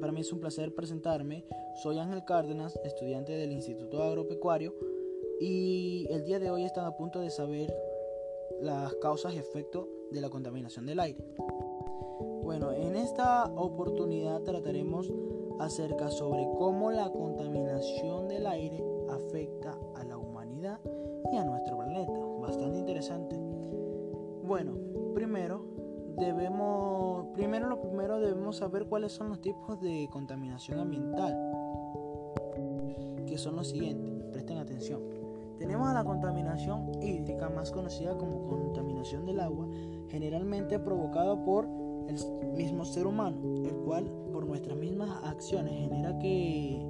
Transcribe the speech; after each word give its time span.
para 0.00 0.12
mí 0.12 0.20
es 0.20 0.32
un 0.32 0.38
placer 0.38 0.74
presentarme. 0.74 1.44
Soy 1.82 1.98
Ángel 1.98 2.24
Cárdenas, 2.24 2.78
estudiante 2.84 3.32
del 3.32 3.50
Instituto 3.50 4.02
Agropecuario 4.02 4.74
y 5.40 6.06
el 6.10 6.24
día 6.24 6.38
de 6.38 6.50
hoy 6.50 6.64
están 6.64 6.84
a 6.84 6.96
punto 6.96 7.20
de 7.20 7.30
saber 7.30 7.74
las 8.60 8.94
causas 8.96 9.34
y 9.34 9.38
efectos 9.38 9.88
de 10.12 10.20
la 10.20 10.30
contaminación 10.30 10.86
del 10.86 11.00
aire. 11.00 11.24
Bueno, 12.44 12.70
en 12.72 12.94
esta 12.94 13.44
oportunidad 13.56 14.42
trataremos 14.42 15.12
acerca 15.58 16.10
sobre 16.10 16.46
cómo 16.56 16.92
la 16.92 17.10
contaminación 17.10 18.28
del 18.28 18.46
aire 18.46 18.84
afecta 19.08 19.76
a 19.96 20.04
la 20.04 20.16
humanidad 20.16 20.78
y 21.32 21.36
a 21.36 21.44
nuestro 21.44 21.76
planeta. 21.78 22.20
Bastante 22.40 22.78
interesante. 22.78 23.36
Bueno, 24.44 24.76
primero 25.14 25.73
debemos, 26.18 27.26
primero 27.34 27.68
lo 27.68 27.80
primero 27.80 28.20
debemos 28.20 28.56
saber 28.56 28.86
cuáles 28.86 29.12
son 29.12 29.28
los 29.28 29.40
tipos 29.40 29.80
de 29.80 30.08
contaminación 30.10 30.78
ambiental, 30.78 31.36
que 33.26 33.38
son 33.38 33.56
los 33.56 33.68
siguientes, 33.68 34.24
presten 34.32 34.58
atención. 34.58 35.00
Tenemos 35.58 35.88
a 35.88 35.94
la 35.94 36.04
contaminación 36.04 36.90
hídrica, 37.02 37.48
más 37.48 37.70
conocida 37.70 38.16
como 38.16 38.46
contaminación 38.46 39.24
del 39.24 39.40
agua, 39.40 39.68
generalmente 40.08 40.78
provocada 40.78 41.42
por 41.44 41.66
el 42.08 42.16
mismo 42.54 42.84
ser 42.84 43.06
humano, 43.06 43.36
el 43.64 43.74
cual 43.76 44.04
por 44.32 44.46
nuestras 44.46 44.76
mismas 44.76 45.10
acciones 45.24 45.72
genera 45.72 46.18
que 46.18 46.84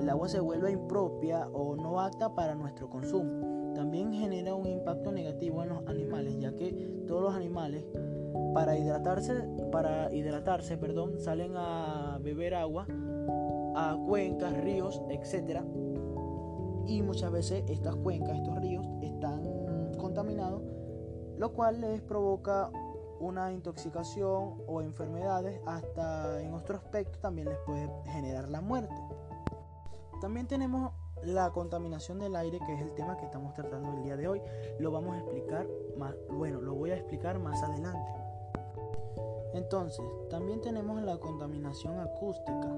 el 0.00 0.08
agua 0.08 0.28
se 0.28 0.40
vuelva 0.40 0.70
impropia 0.70 1.48
o 1.52 1.76
no 1.76 2.00
apta 2.00 2.34
para 2.34 2.54
nuestro 2.54 2.88
consumo. 2.88 3.72
También 3.74 4.12
genera 4.12 4.54
un 4.54 4.66
impacto 4.66 5.10
negativo 5.10 5.62
en 5.62 5.70
los 5.70 5.86
animales, 5.86 6.38
ya 6.38 6.54
que 6.54 6.72
todos 7.06 7.22
los 7.22 7.34
animales 7.34 7.84
para 8.54 8.76
hidratarse, 8.76 9.34
para 9.70 10.12
hidratarse, 10.12 10.76
perdón, 10.76 11.18
salen 11.18 11.52
a 11.56 12.18
beber 12.20 12.54
agua 12.54 12.86
a 13.74 13.96
cuencas, 14.06 14.56
ríos, 14.58 15.02
etc. 15.08 15.62
Y 16.86 17.02
muchas 17.02 17.30
veces 17.30 17.64
estas 17.68 17.96
cuencas, 17.96 18.36
estos 18.36 18.56
ríos 18.58 18.86
están 19.00 19.42
contaminados, 19.98 20.62
lo 21.38 21.52
cual 21.52 21.80
les 21.80 22.00
provoca 22.02 22.70
una 23.20 23.52
intoxicación 23.52 24.62
o 24.66 24.82
enfermedades, 24.82 25.60
hasta 25.64 26.42
en 26.42 26.52
otro 26.54 26.76
aspecto 26.76 27.20
también 27.20 27.48
les 27.48 27.58
puede 27.58 27.88
generar 28.06 28.48
la 28.48 28.60
muerte. 28.60 28.94
También 30.20 30.46
tenemos 30.46 30.92
la 31.22 31.50
contaminación 31.50 32.18
del 32.18 32.34
aire, 32.36 32.58
que 32.66 32.74
es 32.74 32.80
el 32.80 32.92
tema 32.94 33.16
que 33.16 33.24
estamos 33.24 33.54
tratando 33.54 33.92
el 33.92 34.02
día 34.02 34.16
de 34.16 34.26
hoy. 34.26 34.42
Lo 34.80 34.90
vamos 34.90 35.14
a 35.14 35.18
explicar 35.18 35.66
más, 35.96 36.14
bueno, 36.30 36.60
lo 36.60 36.74
voy 36.74 36.90
a 36.90 36.96
explicar 36.96 37.38
más 37.38 37.62
adelante. 37.62 38.12
Entonces, 39.54 40.04
también 40.30 40.60
tenemos 40.60 41.02
la 41.02 41.18
contaminación 41.18 41.98
acústica. 42.00 42.68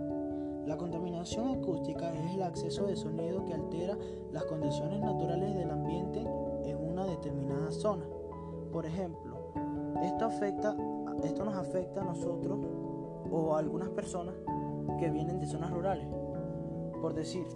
La 0.66 0.76
contaminación 0.76 1.48
acústica 1.48 2.12
es 2.12 2.34
el 2.34 2.42
acceso 2.42 2.86
de 2.86 2.96
sonido 2.96 3.44
que 3.44 3.54
altera 3.54 3.96
las 4.32 4.44
condiciones 4.44 5.00
naturales 5.00 5.54
del 5.54 5.70
ambiente 5.70 6.20
en 6.64 6.76
una 6.78 7.06
determinada 7.06 7.70
zona. 7.70 8.06
Por 8.72 8.86
ejemplo, 8.86 9.52
esto, 10.02 10.24
afecta, 10.24 10.76
esto 11.22 11.44
nos 11.44 11.54
afecta 11.54 12.00
a 12.00 12.04
nosotros 12.04 12.58
o 13.30 13.54
a 13.54 13.58
algunas 13.58 13.90
personas 13.90 14.34
que 14.98 15.10
vienen 15.10 15.38
de 15.38 15.46
zonas 15.46 15.70
rurales. 15.70 16.08
Por 17.00 17.14
decir, 17.14 17.46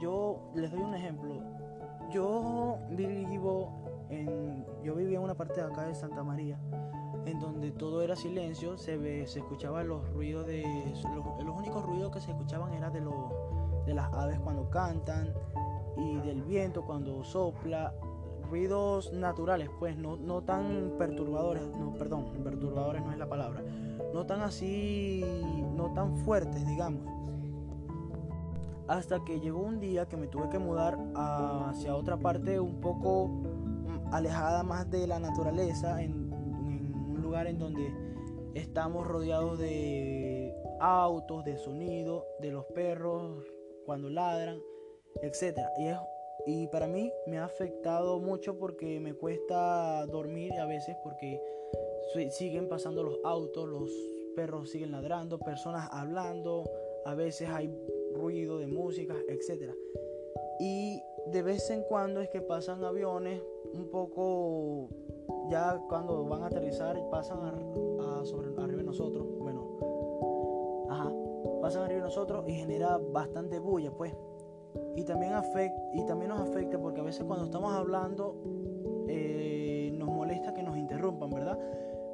yo 0.00 0.50
les 0.54 0.70
doy 0.72 0.80
un 0.80 0.94
ejemplo. 0.94 1.34
Yo 2.10 2.78
vivo 2.90 4.06
en, 4.08 4.66
yo 4.82 4.96
vivía 4.96 5.18
en 5.18 5.24
una 5.24 5.36
parte 5.36 5.60
de 5.60 5.66
acá 5.66 5.84
de 5.84 5.94
Santa 5.94 6.24
María 6.24 6.58
en 7.26 7.38
donde 7.40 7.70
todo 7.70 8.02
era 8.02 8.16
silencio, 8.16 8.76
se, 8.78 8.96
ve, 8.96 9.26
se 9.26 9.40
escuchaban 9.40 9.88
los 9.88 10.08
ruidos 10.12 10.46
de... 10.46 10.62
Los, 11.14 11.44
los 11.44 11.56
únicos 11.56 11.84
ruidos 11.84 12.12
que 12.12 12.20
se 12.20 12.30
escuchaban 12.30 12.72
eran 12.72 12.92
de, 12.92 13.00
los, 13.00 13.14
de 13.86 13.94
las 13.94 14.12
aves 14.12 14.38
cuando 14.40 14.68
cantan 14.70 15.32
y 15.96 16.16
del 16.18 16.42
viento 16.42 16.84
cuando 16.84 17.22
sopla, 17.24 17.94
ruidos 18.50 19.12
naturales, 19.12 19.70
pues 19.78 19.96
no, 19.96 20.16
no 20.16 20.42
tan 20.42 20.94
perturbadores, 20.98 21.62
no, 21.78 21.94
perdón, 21.94 22.26
perturbadores 22.42 23.04
no 23.04 23.12
es 23.12 23.18
la 23.18 23.28
palabra, 23.28 23.62
no 24.12 24.26
tan 24.26 24.40
así, 24.40 25.24
no 25.76 25.92
tan 25.92 26.16
fuertes, 26.18 26.66
digamos. 26.66 27.02
Hasta 28.88 29.24
que 29.24 29.38
llegó 29.38 29.60
un 29.60 29.78
día 29.78 30.08
que 30.08 30.16
me 30.16 30.26
tuve 30.26 30.48
que 30.48 30.58
mudar 30.58 30.98
hacia 31.14 31.94
otra 31.94 32.16
parte 32.16 32.58
un 32.58 32.80
poco 32.80 33.28
mm, 33.28 34.12
alejada 34.12 34.64
más 34.64 34.90
de 34.90 35.06
la 35.06 35.20
naturaleza, 35.20 36.02
lugar 37.30 37.46
en 37.46 37.60
donde 37.60 37.92
estamos 38.54 39.06
rodeados 39.06 39.56
de 39.60 40.52
autos, 40.80 41.44
de 41.44 41.58
sonido, 41.58 42.26
de 42.40 42.50
los 42.50 42.64
perros 42.74 43.44
cuando 43.86 44.10
ladran, 44.10 44.60
etc. 45.22 45.60
Y, 45.78 45.92
y 46.52 46.66
para 46.66 46.88
mí 46.88 47.12
me 47.28 47.38
ha 47.38 47.44
afectado 47.44 48.18
mucho 48.18 48.58
porque 48.58 48.98
me 48.98 49.14
cuesta 49.14 50.04
dormir 50.06 50.54
a 50.54 50.66
veces 50.66 50.96
porque 51.04 51.40
siguen 52.30 52.68
pasando 52.68 53.04
los 53.04 53.20
autos, 53.22 53.68
los 53.68 53.88
perros 54.34 54.68
siguen 54.68 54.90
ladrando, 54.90 55.38
personas 55.38 55.88
hablando, 55.92 56.68
a 57.04 57.14
veces 57.14 57.48
hay 57.48 57.72
ruido 58.12 58.58
de 58.58 58.66
música, 58.66 59.14
etc. 59.28 59.72
Y 60.58 61.00
de 61.28 61.42
vez 61.42 61.70
en 61.70 61.84
cuando 61.84 62.22
es 62.22 62.28
que 62.28 62.40
pasan 62.40 62.82
aviones 62.82 63.40
un 63.72 63.88
poco 63.88 64.88
ya 65.50 65.78
cuando 65.88 66.24
van 66.24 66.44
a 66.44 66.46
aterrizar 66.46 66.96
pasan 67.10 67.38
a, 67.42 68.24
sobre, 68.24 68.48
arriba 68.62 68.78
de 68.78 68.84
nosotros, 68.84 69.26
bueno, 69.38 69.66
ajá, 70.88 71.12
pasan 71.60 71.82
arriba 71.82 71.98
de 72.00 72.04
nosotros 72.06 72.44
y 72.46 72.52
genera 72.52 72.98
bastante 72.98 73.58
bulla, 73.58 73.90
pues. 73.90 74.14
Y 74.96 75.02
también, 75.02 75.32
afecta, 75.32 75.82
y 75.92 76.06
también 76.06 76.30
nos 76.30 76.40
afecta 76.40 76.78
porque 76.78 77.00
a 77.00 77.04
veces 77.04 77.24
cuando 77.24 77.46
estamos 77.46 77.72
hablando 77.72 78.36
eh, 79.08 79.92
nos 79.96 80.08
molesta 80.08 80.54
que 80.54 80.62
nos 80.62 80.76
interrumpan, 80.76 81.30
¿verdad? 81.30 81.58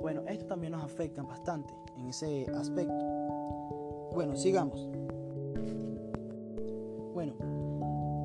Bueno, 0.00 0.22
esto 0.26 0.46
también 0.46 0.72
nos 0.72 0.82
afecta 0.82 1.22
bastante 1.22 1.74
en 1.98 2.06
ese 2.06 2.46
aspecto. 2.54 2.94
Bueno, 4.14 4.36
sigamos. 4.36 4.88
Bueno, 7.12 7.34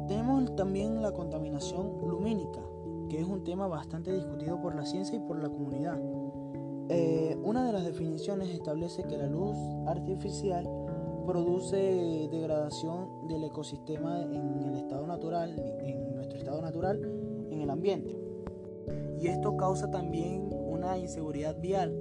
tenemos 0.08 0.56
también 0.56 1.02
la 1.02 1.12
contaminación 1.12 2.00
lumínica 2.08 2.62
que 3.12 3.20
es 3.20 3.28
un 3.28 3.44
tema 3.44 3.68
bastante 3.68 4.14
discutido 4.14 4.62
por 4.62 4.74
la 4.74 4.86
ciencia 4.86 5.18
y 5.18 5.20
por 5.20 5.38
la 5.38 5.50
comunidad. 5.50 6.00
Eh, 6.88 7.38
una 7.44 7.66
de 7.66 7.74
las 7.74 7.84
definiciones 7.84 8.48
establece 8.48 9.04
que 9.04 9.18
la 9.18 9.28
luz 9.28 9.58
artificial 9.86 10.66
produce 11.26 12.30
degradación 12.32 13.28
del 13.28 13.44
ecosistema 13.44 14.24
en 14.24 14.64
el 14.64 14.78
estado 14.78 15.06
natural, 15.06 15.62
en 15.84 16.16
nuestro 16.16 16.38
estado 16.38 16.62
natural, 16.62 17.02
en 17.52 17.60
el 17.60 17.70
ambiente. 17.70 18.18
Y 19.20 19.28
esto 19.28 19.58
causa 19.58 19.92
también 19.92 20.50
una 20.54 20.98
inseguridad 20.98 21.60
vial, 21.60 21.94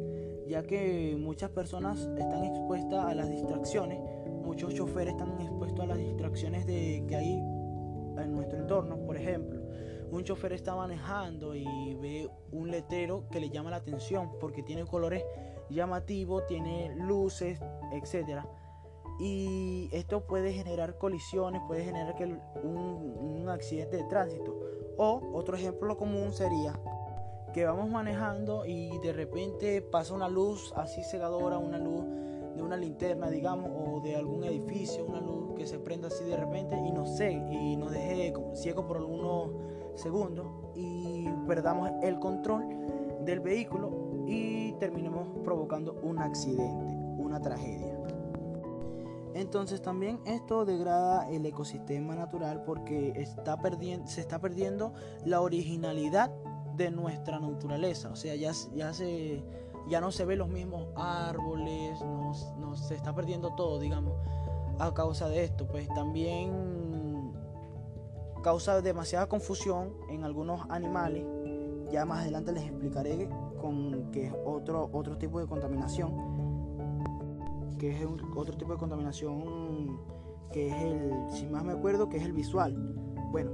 ya 0.46 0.62
que 0.62 1.16
muchas 1.18 1.50
personas 1.50 2.08
están 2.16 2.44
expuestas 2.44 3.04
a 3.06 3.16
las 3.16 3.28
distracciones, 3.28 4.00
muchos 4.44 4.74
choferes 4.74 5.14
están 5.14 5.40
expuestos 5.40 5.80
a 5.80 5.86
las 5.86 5.98
distracciones 5.98 6.66
de, 6.66 7.04
que 7.08 7.16
hay 7.16 7.32
en 7.32 8.32
nuestro 8.32 8.60
entorno, 8.60 8.96
por 8.98 9.16
ejemplo 9.16 9.59
un 10.10 10.24
chofer 10.24 10.52
está 10.52 10.74
manejando 10.74 11.54
y 11.54 11.94
ve 11.94 12.28
un 12.52 12.70
letrero 12.70 13.28
que 13.30 13.40
le 13.40 13.50
llama 13.50 13.70
la 13.70 13.76
atención 13.76 14.30
porque 14.40 14.62
tiene 14.62 14.84
colores 14.84 15.24
llamativos, 15.70 16.46
tiene 16.46 16.94
luces, 16.96 17.60
etc. 17.92 18.42
Y 19.18 19.88
esto 19.92 20.26
puede 20.26 20.52
generar 20.52 20.98
colisiones, 20.98 21.62
puede 21.66 21.84
generar 21.84 22.14
que 22.16 22.24
un, 22.24 23.48
accidente 23.48 23.96
de 23.96 24.04
tránsito. 24.04 24.56
O 24.96 25.20
otro 25.32 25.56
ejemplo 25.56 25.96
común 25.96 26.32
sería 26.32 26.78
que 27.52 27.64
vamos 27.64 27.90
manejando 27.90 28.64
y 28.64 28.96
de 28.98 29.12
repente 29.12 29.82
pasa 29.82 30.14
una 30.14 30.28
luz 30.28 30.72
así 30.76 31.02
cegadora, 31.02 31.58
una 31.58 31.78
luz 31.78 32.04
de 32.54 32.62
una 32.62 32.76
linterna, 32.76 33.28
digamos, 33.28 33.70
o 33.74 34.00
de 34.00 34.14
algún 34.14 34.44
edificio, 34.44 35.04
una 35.04 35.20
luz 35.20 35.54
que 35.56 35.66
se 35.66 35.78
prenda 35.80 36.08
así 36.08 36.24
de 36.24 36.36
repente 36.36 36.76
y 36.76 36.92
nos, 36.92 37.20
y 37.20 37.76
nos 37.76 37.90
deje 37.90 38.32
ciego 38.54 38.86
por 38.86 38.98
algunos 38.98 39.50
segundos 40.00 40.46
y 40.74 41.28
perdamos 41.46 41.90
el 42.02 42.18
control 42.18 42.64
del 43.24 43.40
vehículo 43.40 44.24
y 44.26 44.72
terminemos 44.74 45.28
provocando 45.44 45.98
un 46.02 46.18
accidente, 46.18 46.94
una 47.18 47.40
tragedia. 47.40 48.00
Entonces 49.34 49.80
también 49.80 50.20
esto 50.26 50.64
degrada 50.64 51.30
el 51.30 51.46
ecosistema 51.46 52.16
natural 52.16 52.62
porque 52.64 53.12
está 53.16 53.60
perdiendo, 53.60 54.06
se 54.08 54.20
está 54.20 54.40
perdiendo 54.40 54.92
la 55.24 55.40
originalidad 55.40 56.30
de 56.76 56.90
nuestra 56.90 57.38
naturaleza. 57.38 58.10
O 58.10 58.16
sea, 58.16 58.34
ya, 58.34 58.52
ya, 58.74 58.92
se, 58.92 59.44
ya 59.88 60.00
no 60.00 60.10
se 60.10 60.24
ven 60.24 60.38
los 60.38 60.48
mismos 60.48 60.88
árboles, 60.96 62.00
no, 62.02 62.76
se 62.76 62.94
está 62.94 63.14
perdiendo 63.14 63.54
todo, 63.54 63.78
digamos, 63.78 64.14
a 64.78 64.92
causa 64.94 65.28
de 65.28 65.44
esto. 65.44 65.66
Pues 65.66 65.86
también 65.88 66.50
causa 68.42 68.80
demasiada 68.80 69.28
confusión 69.28 69.94
en 70.08 70.24
algunos 70.24 70.62
animales. 70.68 71.24
Ya 71.90 72.04
más 72.04 72.20
adelante 72.22 72.52
les 72.52 72.64
explicaré 72.64 73.28
con 73.60 74.10
que 74.10 74.26
es 74.26 74.34
otro, 74.44 74.88
otro 74.92 75.18
tipo 75.18 75.40
de 75.40 75.46
contaminación. 75.46 76.40
que 77.78 77.90
es 77.90 78.06
otro 78.36 78.56
tipo 78.56 78.72
de 78.72 78.78
contaminación 78.78 79.98
que 80.52 80.68
es 80.68 80.82
el, 80.82 81.12
si 81.30 81.46
más 81.46 81.64
me 81.64 81.72
acuerdo, 81.72 82.08
que 82.08 82.16
es 82.16 82.24
el 82.24 82.32
visual. 82.32 82.74
Bueno, 83.30 83.52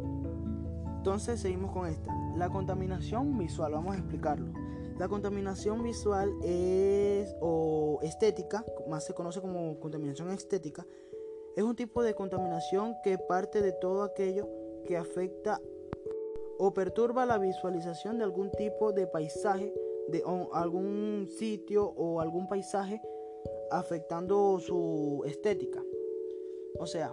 entonces 0.97 1.41
seguimos 1.41 1.73
con 1.73 1.87
esta. 1.87 2.15
La 2.37 2.49
contaminación 2.49 3.39
visual, 3.39 3.73
vamos 3.73 3.95
a 3.95 3.99
explicarlo. 3.99 4.53
La 4.99 5.09
contaminación 5.09 5.83
visual 5.83 6.33
es, 6.43 7.35
o 7.41 7.99
estética, 8.03 8.65
más 8.89 9.05
se 9.05 9.13
conoce 9.13 9.41
como 9.41 9.79
contaminación 9.79 10.31
estética, 10.31 10.87
es 11.55 11.63
un 11.63 11.77
tipo 11.77 12.03
de 12.03 12.15
contaminación 12.15 12.97
que 13.03 13.19
parte 13.19 13.63
de 13.63 13.73
todo 13.73 14.03
aquello 14.03 14.49
que 14.87 14.97
afecta 14.97 15.61
o 16.59 16.73
perturba 16.73 17.27
la 17.27 17.39
visualización 17.39 18.19
de 18.19 18.25
algún 18.25 18.51
tipo 18.51 18.93
de 18.93 19.07
paisaje, 19.07 19.75
de 20.09 20.23
algún 20.53 21.29
sitio 21.29 21.93
o 21.97 22.21
algún 22.21 22.49
paisaje, 22.49 23.03
afectando 23.71 24.59
su 24.61 25.23
estética. 25.27 25.83
O 26.79 26.87
sea, 26.87 27.13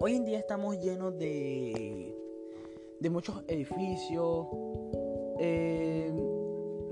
hoy 0.00 0.16
en 0.16 0.24
día 0.24 0.38
estamos 0.38 0.78
llenos 0.80 1.16
de, 1.18 2.14
de 2.98 3.10
muchos 3.10 3.42
edificios, 3.46 4.46
eh, 5.38 6.12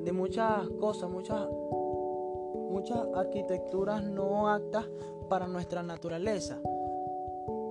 de 0.05 0.13
muchas 0.13 0.69
cosas, 0.81 1.11
muchas, 1.11 1.49
muchas 2.71 2.99
arquitecturas 3.15 4.05
no 4.05 4.49
aptas 4.49 4.89
para 5.29 5.49
nuestra 5.49 5.83
naturaleza, 5.83 6.61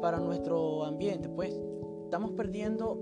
para 0.01 0.19
nuestro 0.19 0.83
ambiente. 0.83 1.29
Pues 1.29 1.57
estamos 2.15 2.31
perdiendo 2.31 2.97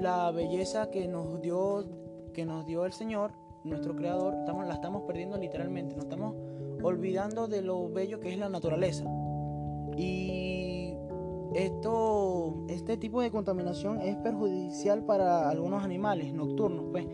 la 0.00 0.32
belleza 0.32 0.90
que 0.90 1.06
nos 1.06 1.40
dio, 1.40 1.84
que 2.34 2.44
nos 2.44 2.66
dio 2.66 2.84
el 2.84 2.92
Señor, 2.92 3.30
nuestro 3.62 3.94
Creador, 3.94 4.34
estamos, 4.34 4.66
la 4.66 4.74
estamos 4.74 5.02
perdiendo 5.02 5.38
literalmente, 5.38 5.94
nos 5.94 6.06
estamos 6.06 6.34
olvidando 6.82 7.46
de 7.46 7.62
lo 7.62 7.88
bello 7.88 8.18
que 8.18 8.32
es 8.32 8.38
la 8.40 8.48
naturaleza. 8.48 9.04
Y 9.96 10.94
esto, 11.54 12.64
este 12.68 12.96
tipo 12.96 13.22
de 13.22 13.30
contaminación 13.30 14.00
es 14.00 14.16
perjudicial 14.16 15.04
para 15.04 15.48
algunos 15.48 15.84
animales 15.84 16.34
nocturnos, 16.34 16.86
pues, 16.90 17.06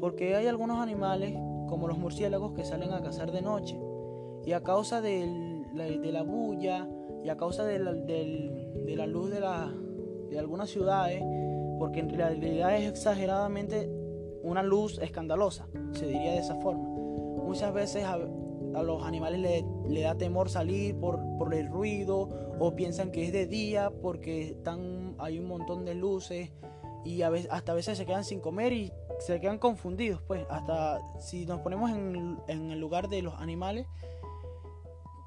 porque 0.00 0.36
hay 0.36 0.46
algunos 0.46 0.78
animales, 0.78 1.34
como 1.68 1.88
los 1.88 1.98
murciélagos, 1.98 2.52
que 2.52 2.64
salen 2.64 2.92
a 2.92 3.02
cazar 3.02 3.32
de 3.32 3.42
noche. 3.42 3.76
Y 4.46 4.52
a 4.52 4.62
causa 4.62 5.00
de 5.00 5.66
la 5.74 6.22
bulla 6.22 6.88
y 7.24 7.28
a 7.28 7.36
causa 7.36 7.64
de 7.64 7.80
la, 7.80 7.90
de 8.74 8.96
la 8.96 9.06
luz 9.06 9.30
de, 9.30 9.40
la, 9.40 9.72
de 10.30 10.38
algunas 10.38 10.70
ciudades, 10.70 11.22
porque 11.78 12.00
en 12.00 12.10
realidad 12.10 12.76
es 12.76 12.88
exageradamente 12.88 13.90
una 14.42 14.62
luz 14.62 14.98
escandalosa, 14.98 15.68
se 15.92 16.06
diría 16.06 16.32
de 16.32 16.38
esa 16.38 16.56
forma. 16.56 16.84
Muchas 16.84 17.72
veces 17.72 18.04
a, 18.04 18.16
los 18.82 19.04
animales 19.04 19.64
le, 19.88 20.00
da 20.02 20.14
temor 20.16 20.48
salir 20.48 20.96
por, 20.98 21.18
por, 21.38 21.54
el 21.54 21.68
ruido 21.68 22.28
o 22.58 22.76
piensan 22.76 23.10
que 23.10 23.26
es 23.26 23.32
de 23.32 23.46
día 23.46 23.90
porque 24.02 24.50
están, 24.50 25.16
hay 25.18 25.38
un 25.38 25.48
montón 25.48 25.84
de 25.84 25.94
luces 25.94 26.52
y 27.04 27.22
a 27.22 27.30
veces, 27.30 27.50
hasta 27.50 27.72
a 27.72 27.74
veces 27.74 27.98
se 27.98 28.06
quedan 28.06 28.24
sin 28.24 28.40
comer 28.40 28.72
y 28.72 28.92
se 29.18 29.40
quedan 29.40 29.58
confundidos. 29.58 30.22
Pues 30.22 30.46
hasta 30.48 31.00
si 31.18 31.46
nos 31.46 31.60
ponemos 31.60 31.90
en, 31.90 32.38
en 32.46 32.70
el 32.70 32.78
lugar 32.78 33.08
de 33.08 33.22
los 33.22 33.34
animales, 33.34 33.86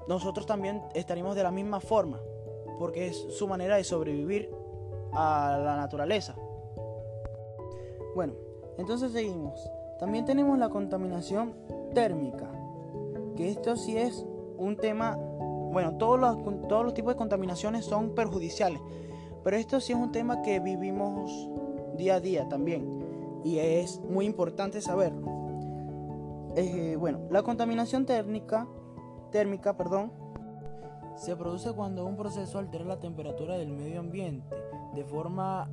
nosotros 0.08 0.46
también 0.46 0.82
estaríamos 0.94 1.36
de 1.36 1.42
la 1.42 1.50
misma 1.50 1.80
forma 1.80 2.20
porque 2.78 3.08
es 3.08 3.16
su 3.16 3.46
manera 3.46 3.76
de 3.76 3.84
sobrevivir 3.84 4.50
a 5.12 5.58
la 5.62 5.76
naturaleza. 5.76 6.34
Bueno, 8.14 8.34
entonces 8.78 9.12
seguimos. 9.12 9.70
También 9.98 10.24
tenemos 10.24 10.58
la 10.58 10.68
contaminación 10.68 11.54
térmica, 11.94 12.50
que 13.36 13.50
esto 13.50 13.76
sí 13.76 13.96
es 13.96 14.26
un 14.58 14.76
tema, 14.76 15.16
bueno, 15.16 15.96
todos 15.96 16.18
los, 16.18 16.68
todos 16.68 16.84
los 16.84 16.94
tipos 16.94 17.14
de 17.14 17.16
contaminaciones 17.18 17.84
son 17.84 18.14
perjudiciales, 18.14 18.80
pero 19.42 19.56
esto 19.56 19.80
sí 19.80 19.92
es 19.92 19.98
un 19.98 20.12
tema 20.12 20.42
que 20.42 20.60
vivimos 20.60 21.48
día 21.96 22.16
a 22.16 22.20
día 22.20 22.48
también 22.48 23.40
y 23.44 23.58
es 23.58 24.00
muy 24.00 24.26
importante 24.26 24.80
saberlo. 24.80 25.28
Eh, 26.56 26.96
bueno, 26.98 27.20
la 27.30 27.42
contaminación 27.42 28.06
térmica, 28.06 28.66
térmica, 29.30 29.76
perdón, 29.76 30.12
se 31.16 31.36
produce 31.36 31.72
cuando 31.72 32.04
un 32.04 32.16
proceso 32.16 32.58
altera 32.58 32.84
la 32.84 32.98
temperatura 32.98 33.56
del 33.56 33.72
medio 33.72 34.00
ambiente 34.00 34.54
de 34.94 35.04
forma 35.04 35.70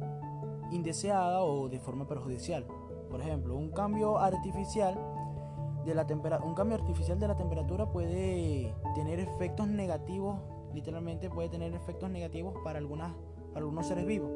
indeseada 0.72 1.44
o 1.44 1.70
de 1.70 1.80
forma 1.80 2.08
perjudicial. 2.08 2.66
Por 3.10 3.22
ejemplo, 3.22 3.56
un 3.56 3.72
cambio 3.72 4.20
artificial 4.20 4.98
de 5.86 5.96
la 5.96 6.06
un 6.44 6.54
cambio 6.54 6.78
artificial 6.78 7.20
de 7.20 7.28
la 7.28 7.36
temperatura 7.36 7.92
puede 7.92 8.74
tener 8.96 9.20
efectos 9.20 9.68
negativos, 9.68 10.40
literalmente 10.74 11.30
puede 11.30 11.50
tener 11.50 11.74
efectos 11.74 12.10
negativos 12.10 12.54
para 12.64 12.78
algunas 12.78 13.14
para 13.52 13.66
algunos 13.66 13.88
seres 13.88 14.06
vivos 14.06 14.32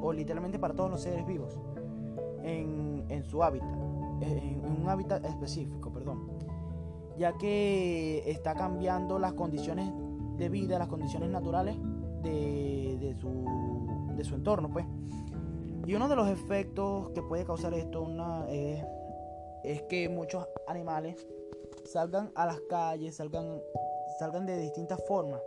o 0.00 0.12
literalmente 0.12 0.58
para 0.58 0.74
todos 0.74 0.90
los 0.90 1.02
seres 1.02 1.26
vivos 1.26 1.58
en, 2.42 3.04
en 3.08 3.24
su 3.24 3.42
hábitat, 3.42 3.68
en, 4.20 4.64
un 4.64 4.88
hábitat 4.88 5.24
específico, 5.26 5.92
perdón, 5.92 6.30
ya 7.18 7.36
que 7.36 8.22
está 8.30 8.54
cambiando 8.54 9.18
las 9.18 9.34
condiciones 9.34 9.92
de 10.40 10.48
vida, 10.48 10.78
las 10.78 10.88
condiciones 10.88 11.30
naturales 11.30 11.76
de, 12.22 13.14
su, 13.20 14.34
entorno, 14.34 14.70
pues. 14.72 14.86
Y 15.86 15.94
uno 15.94 16.08
de 16.08 16.16
los 16.16 16.28
efectos 16.28 17.10
que 17.10 17.22
puede 17.22 17.44
causar 17.44 17.74
esto 17.74 18.06
es, 18.48 19.82
que 19.82 20.08
muchos 20.08 20.46
animales 20.66 21.26
salgan 21.84 22.30
a 22.34 22.46
las 22.46 22.60
calles, 22.68 23.16
salgan, 23.16 23.60
salgan 24.18 24.46
de 24.46 24.58
distintas 24.58 25.02
formas, 25.06 25.40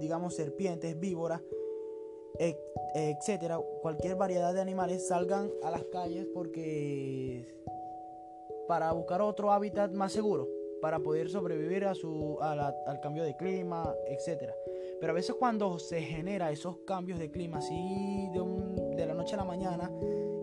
digamos 0.00 0.34
serpientes, 0.34 0.98
víboras, 0.98 1.42
etcétera, 2.94 3.60
cualquier 3.82 4.16
variedad 4.16 4.54
de 4.54 4.60
animales 4.60 5.08
salgan 5.08 5.50
a 5.62 5.70
las 5.70 5.84
calles 5.84 6.26
porque 6.32 7.46
para 8.68 8.92
buscar 8.92 9.20
otro 9.22 9.50
hábitat 9.50 9.90
más 9.92 10.12
seguro, 10.12 10.48
para 10.80 11.00
poder 11.00 11.28
sobrevivir 11.28 11.84
a 11.84 11.94
su, 11.94 12.38
al 12.40 13.00
cambio 13.00 13.24
de 13.24 13.36
clima, 13.36 13.94
etcétera. 14.06 14.54
Pero 15.00 15.12
a 15.12 15.14
veces 15.14 15.36
cuando 15.38 15.78
se 15.78 16.00
genera 16.02 16.50
esos 16.50 16.78
cambios 16.78 17.18
de 17.18 17.30
clima 17.30 17.58
así 17.58 18.28
de, 18.32 18.96
de 18.96 19.06
la 19.06 19.14
noche 19.14 19.34
a 19.34 19.38
la 19.38 19.44
mañana, 19.44 19.90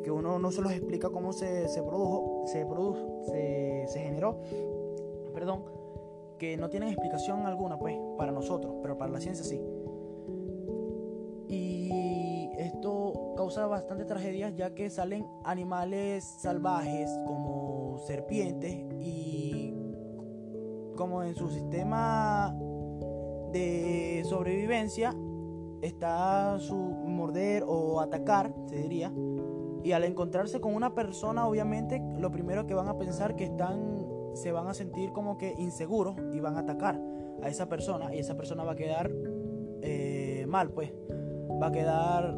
que 0.04 0.12
uno 0.12 0.40
no 0.40 0.52
se 0.52 0.62
los 0.62 0.72
explica 0.72 1.10
cómo 1.10 1.34
se, 1.34 1.68
se 1.68 1.82
produjo, 1.82 2.44
se, 2.46 2.66
produjo 2.66 3.24
se, 3.26 3.86
se 3.88 4.00
generó, 4.00 4.40
perdón, 5.34 5.66
que 6.38 6.58
no 6.58 6.70
tienen 6.70 6.90
explicación 6.90 7.46
alguna 7.46 7.78
pues 7.78 7.98
para 8.18 8.32
nosotros, 8.32 8.76
pero 8.82 8.98
para 8.98 9.12
la 9.12 9.20
ciencia 9.20 9.44
sí. 9.44 9.62
Y 11.48 12.50
esto 12.58 13.34
causa 13.36 13.68
bastante 13.68 14.06
tragedias 14.06 14.54
ya 14.56 14.74
que 14.74 14.90
salen 14.90 15.26
animales 15.44 16.24
salvajes 16.24 17.10
como 17.26 17.98
serpientes 18.06 18.74
y 19.00 19.45
como 20.96 21.24
en 21.24 21.36
su 21.36 21.50
sistema 21.50 22.56
de 23.52 24.24
sobrevivencia 24.26 25.16
está 25.82 26.58
su 26.60 26.76
morder 26.76 27.64
o 27.68 28.02
atacar, 28.02 28.54
se 28.68 28.78
diría. 28.78 29.14
Y 29.84 29.92
al 29.92 30.04
encontrarse 30.04 30.60
con 30.60 30.74
una 30.74 30.96
persona, 30.96 31.48
obviamente, 31.48 32.02
lo 32.18 32.32
primero 32.32 32.66
que 32.66 32.74
van 32.74 32.88
a 32.88 32.98
pensar 32.98 33.36
que 33.36 33.46
están, 33.46 34.06
se 34.34 34.52
van 34.52 34.68
a 34.68 34.74
sentir 34.74 35.12
como 35.12 35.38
que 35.38 35.54
inseguros 35.58 36.16
y 36.34 36.40
van 36.40 36.56
a 36.56 36.62
atacar 36.62 37.00
a 37.42 37.50
esa 37.50 37.70
persona 37.70 38.14
y 38.14 38.20
esa 38.20 38.36
persona 38.36 38.64
va 38.64 38.72
a 38.72 38.76
quedar 38.76 39.12
eh, 39.82 40.46
mal, 40.48 40.72
pues. 40.72 40.92
Va 41.62 41.68
a 41.68 41.72
quedar, 41.72 42.36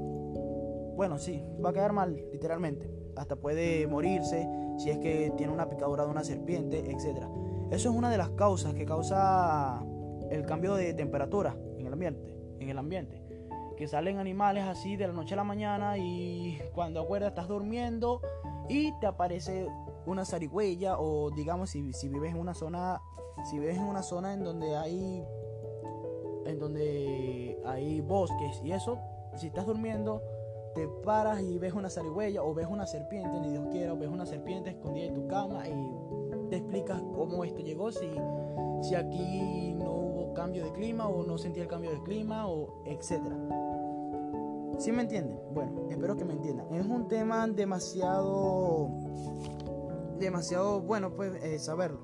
bueno, 0.95 1.17
sí, 1.17 1.43
va 1.63 1.69
a 1.69 1.73
quedar 1.73 1.93
mal, 1.93 2.21
literalmente. 2.31 2.91
Hasta 3.15 3.35
puede 3.37 3.87
morirse 3.87 4.47
si 4.77 4.89
es 4.89 4.99
que 4.99 5.31
tiene 5.37 5.53
una 5.53 5.69
picadura 5.69 6.05
de 6.05 6.11
una 6.11 6.23
serpiente, 6.23 6.91
etc. 6.91 7.25
Eso 7.71 7.89
es 7.89 7.95
una 7.95 8.09
de 8.09 8.17
las 8.17 8.29
causas 8.29 8.73
que 8.73 8.85
causa 8.85 9.83
el 10.29 10.45
cambio 10.45 10.75
de 10.75 10.93
temperatura 10.93 11.57
en 11.77 11.85
el 11.85 11.93
ambiente, 11.93 12.35
en 12.59 12.69
el 12.69 12.77
ambiente. 12.77 13.21
Que 13.75 13.87
salen 13.87 14.19
animales 14.19 14.63
así 14.63 14.95
de 14.95 15.07
la 15.07 15.13
noche 15.13 15.33
a 15.33 15.37
la 15.37 15.43
mañana 15.43 15.97
y 15.97 16.59
cuando 16.73 17.01
acuerdas 17.01 17.29
estás 17.29 17.47
durmiendo 17.47 18.21
y 18.69 18.97
te 18.99 19.07
aparece 19.07 19.67
una 20.05 20.25
zarigüeya 20.25 20.97
o 20.97 21.29
digamos 21.31 21.71
si, 21.71 21.91
si 21.93 22.07
vives 22.07 22.31
en 22.31 22.39
una 22.39 22.53
zona 22.53 23.01
si 23.43 23.59
vives 23.59 23.77
en 23.77 23.83
una 23.83 24.01
zona 24.01 24.33
en 24.33 24.43
donde 24.43 24.75
hay 24.75 25.23
en 26.45 26.59
donde 26.59 27.61
hay 27.65 28.01
bosques 28.01 28.61
y 28.63 28.71
eso 28.71 28.97
si 29.35 29.47
estás 29.47 29.65
durmiendo 29.65 30.23
te 30.73 30.87
paras 30.87 31.41
y 31.41 31.57
ves 31.57 31.73
una 31.73 31.89
zarigüeya 31.89 32.41
o 32.41 32.53
ves 32.53 32.67
una 32.67 32.87
serpiente 32.87 33.39
ni 33.41 33.51
Dios 33.51 33.67
quiera 33.71 33.93
o 33.93 33.97
ves 33.97 34.09
una 34.09 34.25
serpiente 34.25 34.71
escondida 34.71 35.05
en 35.05 35.13
tu 35.13 35.27
cama 35.27 35.67
y 35.67 36.06
te 36.49 36.57
explicas 36.57 37.01
cómo 37.13 37.43
esto 37.43 37.61
llegó 37.61 37.91
si 37.91 38.09
si 38.81 38.95
aquí 38.95 39.73
no 39.73 40.07
cambio 40.37 40.63
de 40.65 40.71
clima 40.71 41.07
o 41.07 41.23
no 41.23 41.37
sentí 41.39 41.59
el 41.59 41.67
cambio 41.67 41.89
de 41.91 42.01
clima 42.03 42.47
o 42.47 42.83
etcétera. 42.85 43.35
¿Sí 44.77 44.91
me 44.91 45.01
entienden? 45.01 45.39
Bueno, 45.51 45.89
espero 45.89 46.15
que 46.15 46.23
me 46.23 46.33
entiendan. 46.33 46.71
Es 46.73 46.85
un 46.85 47.07
tema 47.07 47.47
demasiado 47.47 48.89
demasiado 50.19 50.81
bueno 50.81 51.15
pues 51.15 51.43
eh, 51.43 51.59
saberlo. 51.59 51.99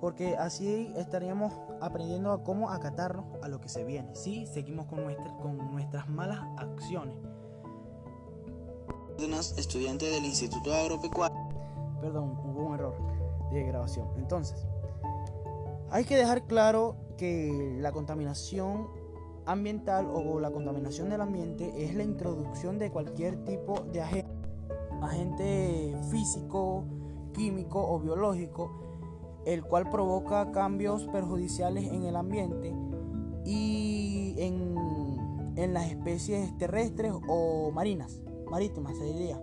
porque 0.00 0.36
así 0.36 0.92
estaríamos 0.96 1.52
aprendiendo 1.80 2.32
a 2.32 2.42
cómo 2.42 2.70
acatarnos 2.70 3.24
a 3.42 3.48
lo 3.48 3.60
que 3.60 3.68
se 3.68 3.84
viene. 3.84 4.14
Si 4.14 4.46
seguimos 4.46 4.86
con, 4.86 5.00
con 5.42 5.72
nuestras 5.72 6.08
malas 6.08 6.40
acciones. 6.56 7.16
Estudiante 9.56 10.06
del 10.06 10.24
Instituto 10.24 10.72
Agropecuario. 10.72 11.36
Perdón, 12.00 12.38
hubo 12.44 12.45
de 13.52 13.62
grabación. 13.64 14.08
Entonces, 14.16 14.66
hay 15.90 16.04
que 16.04 16.16
dejar 16.16 16.46
claro 16.46 16.96
que 17.16 17.78
la 17.80 17.92
contaminación 17.92 18.88
ambiental 19.46 20.08
o 20.12 20.40
la 20.40 20.50
contaminación 20.50 21.08
del 21.08 21.20
ambiente 21.20 21.72
es 21.84 21.94
la 21.94 22.02
introducción 22.02 22.78
de 22.78 22.90
cualquier 22.90 23.44
tipo 23.44 23.80
de 23.92 24.02
agente, 24.02 24.30
agente 25.00 25.96
físico, 26.10 26.84
químico 27.32 27.80
o 27.80 28.00
biológico, 28.00 28.70
el 29.44 29.62
cual 29.62 29.88
provoca 29.88 30.50
cambios 30.50 31.06
perjudiciales 31.06 31.92
en 31.92 32.04
el 32.04 32.16
ambiente 32.16 32.74
y 33.44 34.34
en, 34.38 34.74
en 35.54 35.72
las 35.72 35.88
especies 35.88 36.56
terrestres 36.58 37.12
o 37.28 37.70
marinas, 37.70 38.20
marítimas 38.50 38.96
se 38.96 39.04
diría. 39.04 39.40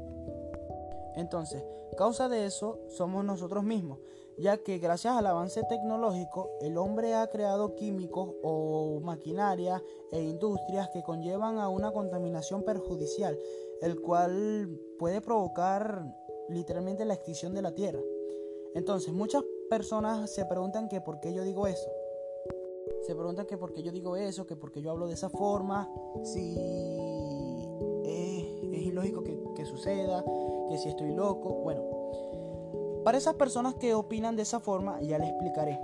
Entonces, 1.16 1.64
causa 1.96 2.30
de 2.30 2.46
eso 2.46 2.80
somos 2.90 3.24
nosotros 3.24 3.64
mismos, 3.64 4.00
ya 4.38 4.58
que 4.58 4.80
gracias 4.80 5.16
al 5.16 5.28
avance 5.28 5.62
tecnológico 5.64 6.50
el 6.62 6.78
hombre 6.78 7.14
ha 7.14 7.28
creado 7.28 7.76
químicos 7.76 8.32
o 8.42 9.00
maquinaria 9.02 9.84
e 10.12 10.22
industrias 10.22 10.90
que 10.90 11.04
conllevan 11.04 11.60
a 11.60 11.70
una 11.70 11.92
contaminación 11.92 12.64
perjudicial, 12.64 13.38
el 13.82 14.02
cual 14.02 14.80
puede 14.98 15.22
provocar 15.22 16.04
literalmente 16.50 17.06
la 17.06 17.14
extinción 17.14 17.54
de 17.54 17.62
la 17.62 17.74
Tierra. 17.74 18.02
Entonces, 18.76 19.14
muchas 19.14 19.44
personas 19.70 20.30
se 20.30 20.46
preguntan 20.46 20.90
que 20.90 21.00
por 21.00 21.20
qué 21.20 21.34
yo 21.34 21.44
digo 21.44 21.68
eso. 21.68 21.90
Se 23.02 23.16
preguntan 23.16 23.46
que 23.46 23.58
por 23.58 23.72
qué 23.72 23.84
yo 23.84 23.92
digo 23.92 24.16
eso, 24.16 24.48
que 24.48 24.56
por 24.56 24.72
qué 24.72 24.82
yo 24.82 24.92
hablo 24.92 25.08
de 25.08 25.14
esa 25.14 25.30
forma, 25.30 25.90
si 26.24 26.58
es, 28.06 28.82
ilógico 28.84 29.24
que 29.24 29.66
suceda, 29.66 30.24
que 30.70 30.78
si 30.78 30.90
estoy 30.90 31.14
loco. 31.14 31.62
Bueno, 31.64 31.82
para 33.04 33.18
esas 33.18 33.36
personas 33.36 33.76
que 33.76 33.94
opinan 33.94 34.36
de 34.36 34.44
esa 34.44 34.60
forma, 34.60 35.02
ya 35.02 35.18
les 35.18 35.30
explicaré. 35.30 35.80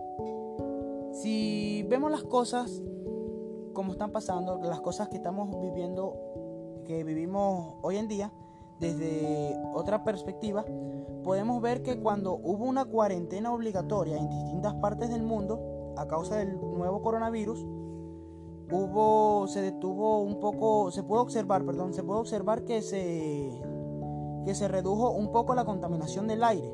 Si 1.12 1.84
vemos 1.90 2.12
las 2.12 2.24
cosas 2.24 2.82
como 3.74 3.92
están 3.94 4.12
pasando, 4.12 4.60
las 4.62 4.82
cosas 4.82 5.10
que 5.10 5.18
estamos 5.18 5.50
viviendo, 5.62 6.18
que 6.86 7.04
vivimos 7.04 7.76
hoy 7.82 7.98
en 7.98 8.08
día, 8.08 8.32
desde 8.80 9.58
otra 9.74 10.04
perspectiva, 10.04 10.66
podemos 11.24 11.62
ver 11.62 11.84
que 11.84 12.00
cuando 12.00 12.34
hubo 12.36 12.66
una 12.66 12.86
cuarentena 12.86 13.54
obligatoria 13.54 14.18
en 14.18 14.30
distintas 14.30 14.74
partes 14.76 15.10
del 15.10 15.24
mundo 15.24 15.94
a 15.98 16.08
causa 16.08 16.38
del 16.38 16.60
nuevo 16.60 17.02
coronavirus, 17.02 17.66
hubo 18.72 19.48
se 19.48 19.62
detuvo 19.62 20.22
un 20.22 20.40
poco, 20.40 20.92
se 20.92 21.04
puede 21.04 21.22
observar, 21.22 21.66
perdón, 21.66 21.94
se 21.94 22.04
puede 22.04 22.20
observar 22.22 22.64
que 22.64 22.82
se 22.82 23.62
que 24.46 24.56
se 24.56 24.68
redujo 24.68 25.12
un 25.12 25.32
poco 25.32 25.56
la 25.56 25.66
contaminación 25.66 26.28
del 26.28 26.44
aire. 26.44 26.74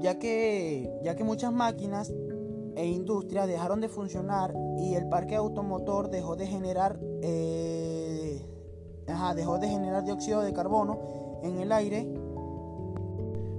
Ya 0.00 0.18
que, 0.18 1.00
ya 1.02 1.16
que 1.16 1.24
muchas 1.24 1.52
máquinas 1.52 2.12
e 2.76 2.86
industrias 2.86 3.48
dejaron 3.48 3.80
de 3.80 3.88
funcionar 3.88 4.54
y 4.78 4.94
el 4.94 5.08
parque 5.08 5.34
automotor 5.34 6.10
dejó 6.10 6.36
de 6.36 6.46
generar 6.46 7.00
eh, 7.22 8.46
dejó 9.34 9.58
de 9.58 9.68
generar 9.68 10.04
dióxido 10.04 10.42
de 10.42 10.52
carbono 10.52 11.00
en 11.42 11.58
el 11.58 11.72
aire 11.72 12.06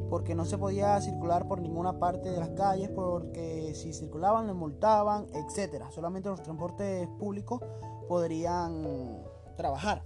porque 0.09 0.35
no 0.35 0.45
se 0.45 0.57
podía 0.57 1.01
circular 1.01 1.47
por 1.47 1.61
ninguna 1.61 1.99
parte 1.99 2.29
de 2.29 2.39
las 2.39 2.49
calles 2.49 2.89
porque 2.89 3.73
si 3.73 3.91
circulaban 3.91 4.47
le 4.47 4.53
multaban 4.53 5.25
etcétera. 5.33 5.89
Solamente 5.91 6.29
los 6.29 6.41
transportes 6.43 7.07
públicos 7.19 7.61
podrían 8.07 9.23
trabajar. 9.57 10.03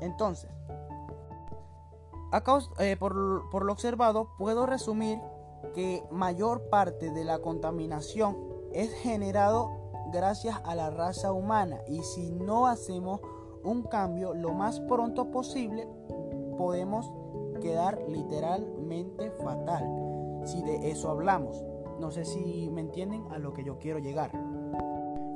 Entonces 0.00 0.50
acá, 2.32 2.58
eh, 2.78 2.96
por, 2.98 3.48
por 3.50 3.64
lo 3.64 3.72
observado 3.72 4.30
puedo 4.38 4.66
resumir 4.66 5.18
que 5.74 6.02
mayor 6.10 6.68
parte 6.70 7.10
de 7.10 7.24
la 7.24 7.38
contaminación 7.38 8.36
es 8.72 8.92
generado 8.92 9.70
gracias 10.12 10.60
a 10.64 10.74
la 10.74 10.90
raza 10.90 11.32
humana. 11.32 11.80
Y 11.86 12.02
si 12.02 12.30
no 12.30 12.66
hacemos 12.66 13.20
un 13.64 13.82
cambio 13.82 14.34
lo 14.34 14.52
más 14.52 14.80
pronto 14.80 15.30
posible 15.30 15.88
podemos 16.56 17.10
quedar 17.60 18.00
literalmente 18.08 19.30
fatal. 19.30 19.84
Si 20.44 20.62
de 20.62 20.90
eso 20.90 21.10
hablamos. 21.10 21.64
No 22.00 22.10
sé 22.10 22.24
si 22.24 22.70
me 22.70 22.82
entienden 22.82 23.24
a 23.30 23.38
lo 23.38 23.52
que 23.52 23.64
yo 23.64 23.78
quiero 23.78 23.98
llegar. 23.98 24.30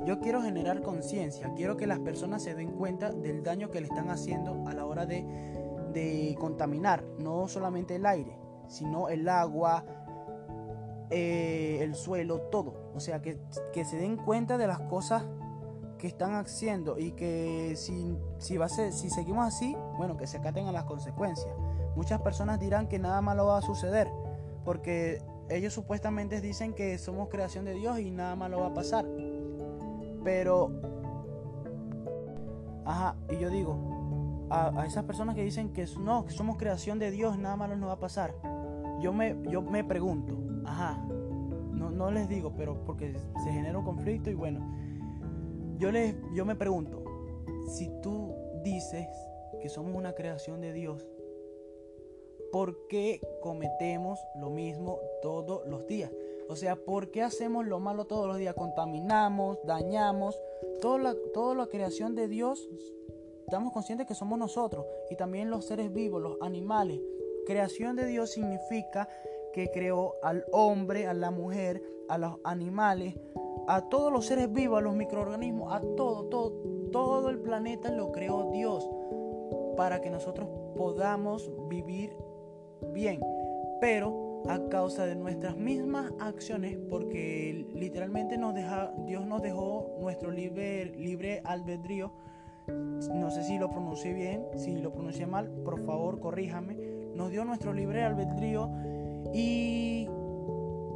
Yo 0.05 0.19
quiero 0.19 0.41
generar 0.41 0.81
conciencia. 0.81 1.53
Quiero 1.55 1.77
que 1.77 1.87
las 1.87 1.99
personas 1.99 2.43
se 2.43 2.55
den 2.55 2.71
cuenta 2.71 3.11
del 3.11 3.43
daño 3.43 3.69
que 3.69 3.81
le 3.81 3.87
están 3.87 4.09
haciendo 4.09 4.63
a 4.67 4.73
la 4.73 4.85
hora 4.85 5.05
de, 5.05 5.25
de 5.93 6.35
contaminar 6.39 7.03
no 7.19 7.47
solamente 7.47 7.95
el 7.95 8.05
aire 8.05 8.37
sino 8.71 9.09
el 9.09 9.27
agua 9.27 9.83
eh, 11.13 11.79
el 11.81 11.93
suelo, 11.93 12.39
todo. 12.39 12.73
O 12.95 13.01
sea, 13.01 13.21
que, 13.21 13.37
se 13.83 13.97
den 13.97 14.15
cuenta 14.15 14.57
de 14.57 14.65
las 14.65 14.79
cosas 14.79 15.25
que 15.97 16.07
están 16.07 16.33
haciendo 16.35 16.97
y 16.97 17.11
que 17.11 17.73
si, 17.75 18.17
si, 18.37 18.57
va 18.57 18.65
a 18.65 18.69
si 18.69 19.09
seguimos 19.09 19.45
así, 19.45 19.75
bueno, 19.97 20.15
que 20.15 20.25
se 20.25 20.37
acaten 20.37 20.67
a 20.67 20.71
las 20.71 20.85
consecuencias. 20.85 21.53
Muchas 21.97 22.21
personas 22.21 22.61
dirán 22.61 22.87
que 22.87 22.97
nada 22.97 23.21
malo 23.21 23.47
va 23.47 23.57
a 23.57 23.61
suceder 23.61 24.07
porque 24.63 25.21
ellos 25.49 25.73
supuestamente 25.73 26.39
dicen 26.39 26.73
que 26.73 26.97
somos 26.97 27.27
creación 27.27 27.65
de 27.65 27.73
Dios 27.73 27.99
y 27.99 28.09
nada 28.09 28.37
malo 28.37 28.61
va 28.61 28.67
a 28.67 28.73
pasar. 28.73 29.05
Pero, 30.23 30.71
ajá, 32.85 33.17
y 33.29 33.37
yo 33.37 33.49
digo, 33.49 34.00
a, 34.51 34.85
esas 34.85 35.05
personas 35.05 35.35
que 35.35 35.43
dicen 35.43 35.71
que 35.71 35.85
no, 35.99 36.29
somos 36.29 36.57
creación 36.57 36.99
de 36.99 37.11
Dios, 37.11 37.37
nada 37.37 37.55
malo 37.55 37.75
no 37.77 37.87
va 37.87 37.93
a 37.93 37.99
pasar. 37.99 38.33
Yo 38.99 39.13
me, 39.13 39.37
yo 39.49 39.61
me 39.61 39.83
pregunto, 39.83 40.37
ajá, 40.65 41.03
no, 41.71 41.89
no 41.89 42.11
les 42.11 42.27
digo, 42.27 42.53
pero 42.55 42.83
porque 42.85 43.15
se 43.43 43.51
genera 43.51 43.77
un 43.77 43.85
conflicto 43.85 44.29
y 44.29 44.33
bueno, 44.33 44.59
yo, 45.77 45.91
les, 45.91 46.15
yo 46.33 46.45
me 46.45 46.55
pregunto, 46.55 47.03
si 47.67 47.89
tú 48.01 48.35
dices 48.63 49.07
que 49.61 49.69
somos 49.69 49.95
una 49.95 50.13
creación 50.13 50.61
de 50.61 50.73
Dios, 50.73 51.07
¿por 52.51 52.87
qué 52.87 53.21
cometemos 53.41 54.19
lo 54.35 54.49
mismo 54.49 54.99
todos 55.21 55.65
los 55.67 55.87
días? 55.87 56.11
O 56.49 56.55
sea, 56.57 56.75
¿por 56.75 57.11
qué 57.11 57.21
hacemos 57.21 57.65
lo 57.65 57.79
malo 57.79 58.05
todos 58.05 58.27
los 58.27 58.37
días? 58.37 58.53
Contaminamos, 58.55 59.57
dañamos. 59.63 60.37
Toda 60.81 61.15
toda 61.33 61.55
la 61.55 61.67
creación 61.67 62.13
de 62.13 62.27
Dios, 62.27 62.69
estamos 63.51 63.73
conscientes 63.73 64.07
que 64.07 64.15
somos 64.15 64.39
nosotros. 64.39 64.85
Y 65.09 65.17
también 65.17 65.49
los 65.49 65.65
seres 65.65 65.91
vivos, 65.91 66.21
los 66.21 66.37
animales. 66.41 67.01
Creación 67.45 67.97
de 67.97 68.05
Dios 68.05 68.31
significa 68.31 69.09
que 69.51 69.69
creó 69.71 70.15
al 70.23 70.45
hombre, 70.53 71.05
a 71.05 71.13
la 71.13 71.31
mujer, 71.31 71.83
a 72.07 72.17
los 72.17 72.37
animales, 72.45 73.13
a 73.67 73.89
todos 73.89 74.09
los 74.09 74.25
seres 74.25 74.51
vivos, 74.53 74.77
a 74.77 74.81
los 74.81 74.95
microorganismos, 74.95 75.73
a 75.73 75.81
todo, 75.97 76.29
todo, 76.29 76.53
todo 76.93 77.29
el 77.29 77.39
planeta 77.39 77.91
lo 77.91 78.13
creó 78.13 78.49
Dios 78.53 78.89
para 79.75 79.99
que 79.99 80.09
nosotros 80.09 80.47
podamos 80.77 81.51
vivir 81.67 82.15
bien. 82.93 83.19
Pero 83.81 84.43
a 84.47 84.69
causa 84.69 85.05
de 85.05 85.15
nuestras 85.15 85.57
mismas 85.57 86.13
acciones, 86.21 86.77
porque 86.89 87.67
literalmente 87.73 88.37
nos 88.37 88.55
deja, 88.55 88.93
Dios 89.05 89.25
nos 89.25 89.41
dejó 89.41 89.97
nuestro 89.99 90.31
libre, 90.31 90.85
libre 90.85 91.41
albedrío. 91.43 92.13
No 92.67 93.31
sé 93.31 93.43
si 93.43 93.57
lo 93.57 93.69
pronuncié 93.69 94.13
bien, 94.13 94.45
si 94.55 94.75
lo 94.77 94.91
pronuncié 94.91 95.25
mal, 95.25 95.49
por 95.49 95.79
favor 95.85 96.19
corríjame. 96.19 96.77
Nos 97.15 97.31
dio 97.31 97.43
nuestro 97.45 97.73
libre 97.73 98.03
albedrío 98.03 98.69
y 99.33 100.07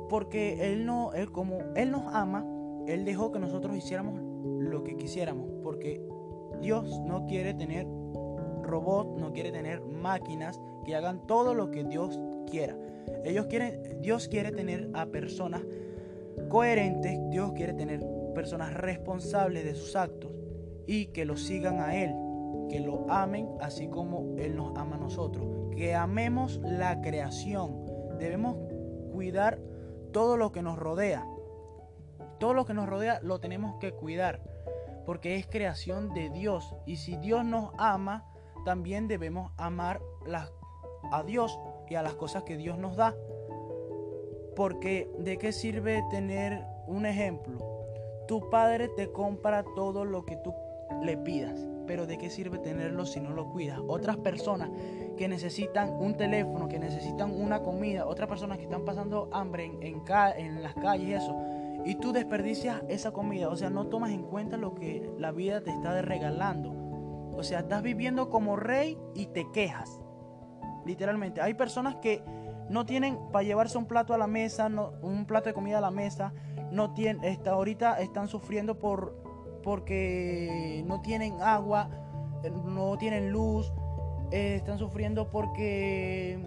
porque 0.09 0.71
Él 0.71 0.85
no, 0.85 1.13
Él 1.13 1.31
como 1.31 1.59
Él 1.75 1.91
nos 1.91 2.13
ama, 2.13 2.45
Él 2.87 3.05
dejó 3.05 3.31
que 3.31 3.39
nosotros 3.39 3.75
hiciéramos 3.75 4.21
lo 4.43 4.83
que 4.83 4.95
quisiéramos. 4.95 5.49
Porque 5.63 6.01
Dios 6.61 7.01
no 7.01 7.25
quiere 7.25 7.53
tener 7.53 7.87
robots, 8.61 9.19
no 9.19 9.33
quiere 9.33 9.51
tener 9.51 9.81
máquinas 9.81 10.61
que 10.85 10.95
hagan 10.95 11.25
todo 11.27 11.53
lo 11.53 11.71
que 11.71 11.83
Dios 11.83 12.19
quiera. 12.49 12.77
Ellos 13.23 13.47
quieren, 13.47 14.01
Dios 14.01 14.27
quiere 14.27 14.51
tener 14.51 14.89
a 14.93 15.07
personas 15.07 15.61
coherentes, 16.49 17.19
Dios 17.29 17.53
quiere 17.53 17.73
tener 17.73 18.05
personas 18.33 18.73
responsables 18.73 19.63
de 19.63 19.75
sus 19.75 19.95
actos 19.95 20.31
y 20.87 21.07
que 21.07 21.25
lo 21.25 21.37
sigan 21.37 21.79
a 21.79 21.95
Él, 21.95 22.13
que 22.69 22.79
lo 22.79 23.09
amen 23.09 23.49
así 23.59 23.87
como 23.87 24.35
Él 24.37 24.55
nos 24.55 24.77
ama 24.77 24.95
a 24.95 24.99
nosotros, 24.99 25.47
que 25.75 25.95
amemos 25.95 26.59
la 26.63 27.01
creación, 27.01 27.85
Debemos 28.19 28.55
cuidar 29.11 29.59
todo 30.13 30.37
lo 30.37 30.53
que 30.53 30.61
nos 30.61 30.79
rodea. 30.79 31.27
Todo 32.39 32.53
lo 32.53 32.65
que 32.65 32.73
nos 32.73 32.87
rodea 32.87 33.19
lo 33.21 33.39
tenemos 33.39 33.75
que 33.79 33.91
cuidar 33.91 34.41
porque 35.05 35.35
es 35.35 35.47
creación 35.47 36.13
de 36.13 36.29
Dios. 36.29 36.75
Y 36.85 36.97
si 36.97 37.15
Dios 37.17 37.45
nos 37.45 37.71
ama, 37.77 38.25
también 38.65 39.07
debemos 39.07 39.51
amar 39.57 40.01
a 41.11 41.23
Dios 41.23 41.59
y 41.87 41.95
a 41.95 42.01
las 42.01 42.15
cosas 42.15 42.43
que 42.43 42.57
Dios 42.57 42.77
nos 42.77 42.95
da. 42.95 43.15
Porque 44.55 45.09
¿de 45.19 45.37
qué 45.37 45.51
sirve 45.51 46.03
tener 46.09 46.65
un 46.87 47.05
ejemplo? 47.05 47.59
Tu 48.27 48.49
padre 48.49 48.87
te 48.87 49.11
compra 49.11 49.63
todo 49.75 50.05
lo 50.05 50.25
que 50.25 50.37
tú 50.37 50.53
le 51.01 51.17
pidas, 51.17 51.67
pero 51.87 52.07
¿de 52.07 52.17
qué 52.17 52.29
sirve 52.29 52.57
tenerlo 52.57 53.05
si 53.05 53.19
no 53.19 53.31
lo 53.31 53.49
cuidas? 53.49 53.79
Otras 53.87 54.17
personas 54.17 54.69
que 55.17 55.27
necesitan 55.27 55.89
un 55.99 56.15
teléfono, 56.15 56.67
que 56.67 56.79
necesitan 56.79 57.31
una 57.31 57.61
comida, 57.61 58.05
otras 58.05 58.27
personas 58.27 58.57
que 58.57 58.63
están 58.63 58.85
pasando 58.85 59.29
hambre 59.31 59.65
en, 59.65 60.03
en, 60.37 60.63
las 60.63 60.73
calles 60.75 61.07
y 61.07 61.13
eso, 61.13 61.35
y 61.85 61.95
tú 61.95 62.11
desperdicias 62.11 62.83
esa 62.89 63.11
comida, 63.11 63.49
o 63.49 63.55
sea, 63.55 63.69
no 63.69 63.87
tomas 63.87 64.11
en 64.11 64.23
cuenta 64.23 64.57
lo 64.57 64.75
que 64.75 65.09
la 65.17 65.31
vida 65.31 65.61
te 65.61 65.71
está 65.71 66.01
regalando. 66.01 66.73
O 67.37 67.43
sea, 67.43 67.59
estás 67.59 67.83
viviendo 67.83 68.29
como 68.29 68.55
rey 68.55 68.97
y 69.13 69.27
te 69.27 69.51
quejas. 69.51 70.01
Literalmente, 70.85 71.41
hay 71.41 71.53
personas 71.53 71.95
que 71.97 72.23
no 72.69 72.85
tienen 72.85 73.19
para 73.31 73.43
llevarse 73.43 73.77
un 73.77 73.85
plato 73.85 74.13
a 74.13 74.17
la 74.17 74.27
mesa, 74.27 74.69
no, 74.69 74.93
un 75.01 75.25
plato 75.25 75.49
de 75.49 75.53
comida 75.53 75.77
a 75.77 75.81
la 75.81 75.91
mesa, 75.91 76.33
no 76.71 76.93
tienen, 76.93 77.23
está, 77.23 77.51
ahorita 77.51 77.99
están 77.99 78.27
sufriendo 78.27 78.79
por 78.79 79.24
porque 79.65 80.83
no 80.85 81.01
tienen 81.01 81.41
agua, 81.41 81.89
eh, 82.43 82.51
no 82.65 82.97
tienen 82.99 83.31
luz, 83.31 83.73
eh, 84.31 84.55
están 84.57 84.77
sufriendo 84.77 85.31
porque 85.31 86.39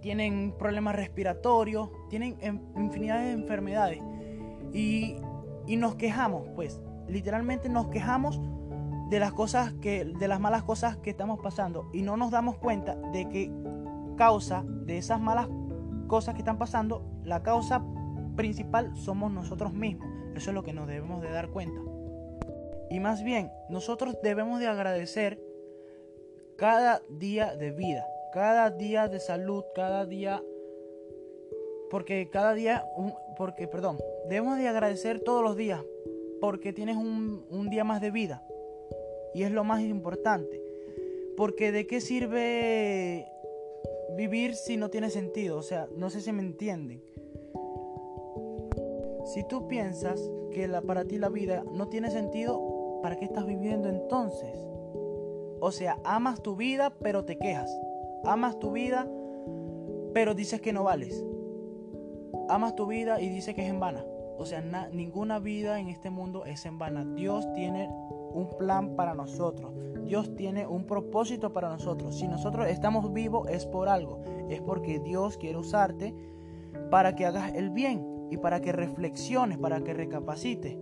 tienen 0.00 0.54
problemas 0.56 0.94
respiratorios, 0.94 1.90
tienen 2.08 2.38
infinidad 2.76 3.18
de 3.18 3.32
enfermedades. 3.32 4.00
Y, 4.72 5.16
y 5.66 5.76
nos 5.76 5.96
quejamos, 5.96 6.48
pues, 6.54 6.80
literalmente 7.08 7.68
nos 7.68 7.88
quejamos 7.88 8.40
de 9.10 9.18
las 9.18 9.32
cosas 9.32 9.72
que, 9.74 10.04
de 10.04 10.28
las 10.28 10.38
malas 10.38 10.62
cosas 10.62 10.96
que 10.98 11.10
estamos 11.10 11.40
pasando. 11.40 11.90
Y 11.92 12.02
no 12.02 12.16
nos 12.16 12.30
damos 12.30 12.56
cuenta 12.56 12.94
de 13.12 13.28
que 13.28 13.50
causa 14.16 14.64
de 14.64 14.98
esas 14.98 15.20
malas 15.20 15.48
cosas 16.06 16.34
que 16.34 16.40
están 16.40 16.58
pasando, 16.58 17.04
la 17.24 17.42
causa 17.42 17.82
principal 18.36 18.96
somos 18.96 19.32
nosotros 19.32 19.72
mismos. 19.72 20.06
Eso 20.36 20.50
es 20.50 20.54
lo 20.54 20.62
que 20.62 20.72
nos 20.72 20.86
debemos 20.86 21.20
de 21.20 21.30
dar 21.30 21.48
cuenta. 21.48 21.80
Y 22.90 23.00
más 23.00 23.22
bien, 23.22 23.50
nosotros 23.68 24.16
debemos 24.22 24.60
de 24.60 24.66
agradecer 24.66 25.40
cada 26.56 27.02
día 27.10 27.56
de 27.56 27.70
vida, 27.70 28.06
cada 28.32 28.70
día 28.70 29.08
de 29.08 29.20
salud, 29.20 29.64
cada 29.74 30.06
día 30.06 30.42
porque 31.90 32.28
cada 32.30 32.54
día 32.54 32.84
porque 33.36 33.68
perdón, 33.68 33.98
debemos 34.28 34.58
de 34.58 34.68
agradecer 34.68 35.20
todos 35.20 35.42
los 35.42 35.56
días 35.56 35.80
porque 36.40 36.72
tienes 36.72 36.96
un, 36.96 37.46
un 37.50 37.70
día 37.70 37.84
más 37.84 38.00
de 38.00 38.10
vida. 38.10 38.42
Y 39.34 39.42
es 39.42 39.50
lo 39.50 39.64
más 39.64 39.82
importante. 39.82 40.62
Porque 41.36 41.70
de 41.70 41.86
qué 41.86 42.00
sirve 42.00 43.26
vivir 44.16 44.54
si 44.54 44.76
no 44.76 44.88
tiene 44.88 45.10
sentido. 45.10 45.58
O 45.58 45.62
sea, 45.62 45.88
no 45.94 46.10
sé 46.10 46.20
si 46.20 46.32
me 46.32 46.42
entienden. 46.42 47.02
Si 49.26 49.46
tú 49.46 49.68
piensas 49.68 50.20
que 50.52 50.68
la, 50.68 50.80
para 50.80 51.04
ti 51.04 51.18
la 51.18 51.28
vida 51.28 51.64
no 51.72 51.88
tiene 51.88 52.10
sentido, 52.10 52.75
¿para 53.02 53.16
qué 53.16 53.24
estás 53.24 53.46
viviendo 53.46 53.88
entonces? 53.88 54.58
O 55.60 55.70
sea, 55.70 55.98
amas 56.04 56.42
tu 56.42 56.56
vida 56.56 56.90
pero 57.02 57.24
te 57.24 57.38
quejas. 57.38 57.70
Amas 58.24 58.58
tu 58.58 58.72
vida 58.72 59.08
pero 60.14 60.34
dices 60.34 60.60
que 60.60 60.72
no 60.72 60.84
vales. 60.84 61.24
Amas 62.48 62.74
tu 62.74 62.86
vida 62.86 63.20
y 63.20 63.28
dices 63.28 63.54
que 63.54 63.62
es 63.62 63.70
en 63.70 63.80
vana. 63.80 64.04
O 64.38 64.44
sea, 64.44 64.60
ninguna 64.92 65.38
vida 65.38 65.80
en 65.80 65.88
este 65.88 66.10
mundo 66.10 66.44
es 66.44 66.66
en 66.66 66.78
vana. 66.78 67.04
Dios 67.04 67.50
tiene 67.54 67.88
un 67.88 68.48
plan 68.58 68.96
para 68.96 69.14
nosotros. 69.14 69.72
Dios 70.04 70.34
tiene 70.36 70.66
un 70.66 70.86
propósito 70.86 71.52
para 71.52 71.68
nosotros. 71.68 72.18
Si 72.18 72.28
nosotros 72.28 72.68
estamos 72.68 73.12
vivos 73.12 73.48
es 73.48 73.66
por 73.66 73.88
algo. 73.88 74.20
Es 74.48 74.60
porque 74.60 75.00
Dios 75.00 75.36
quiere 75.36 75.58
usarte 75.58 76.14
para 76.90 77.16
que 77.16 77.26
hagas 77.26 77.54
el 77.54 77.70
bien 77.70 78.28
y 78.30 78.36
para 78.36 78.60
que 78.60 78.72
reflexiones, 78.72 79.58
para 79.58 79.80
que 79.80 79.94
recapacites, 79.94 80.76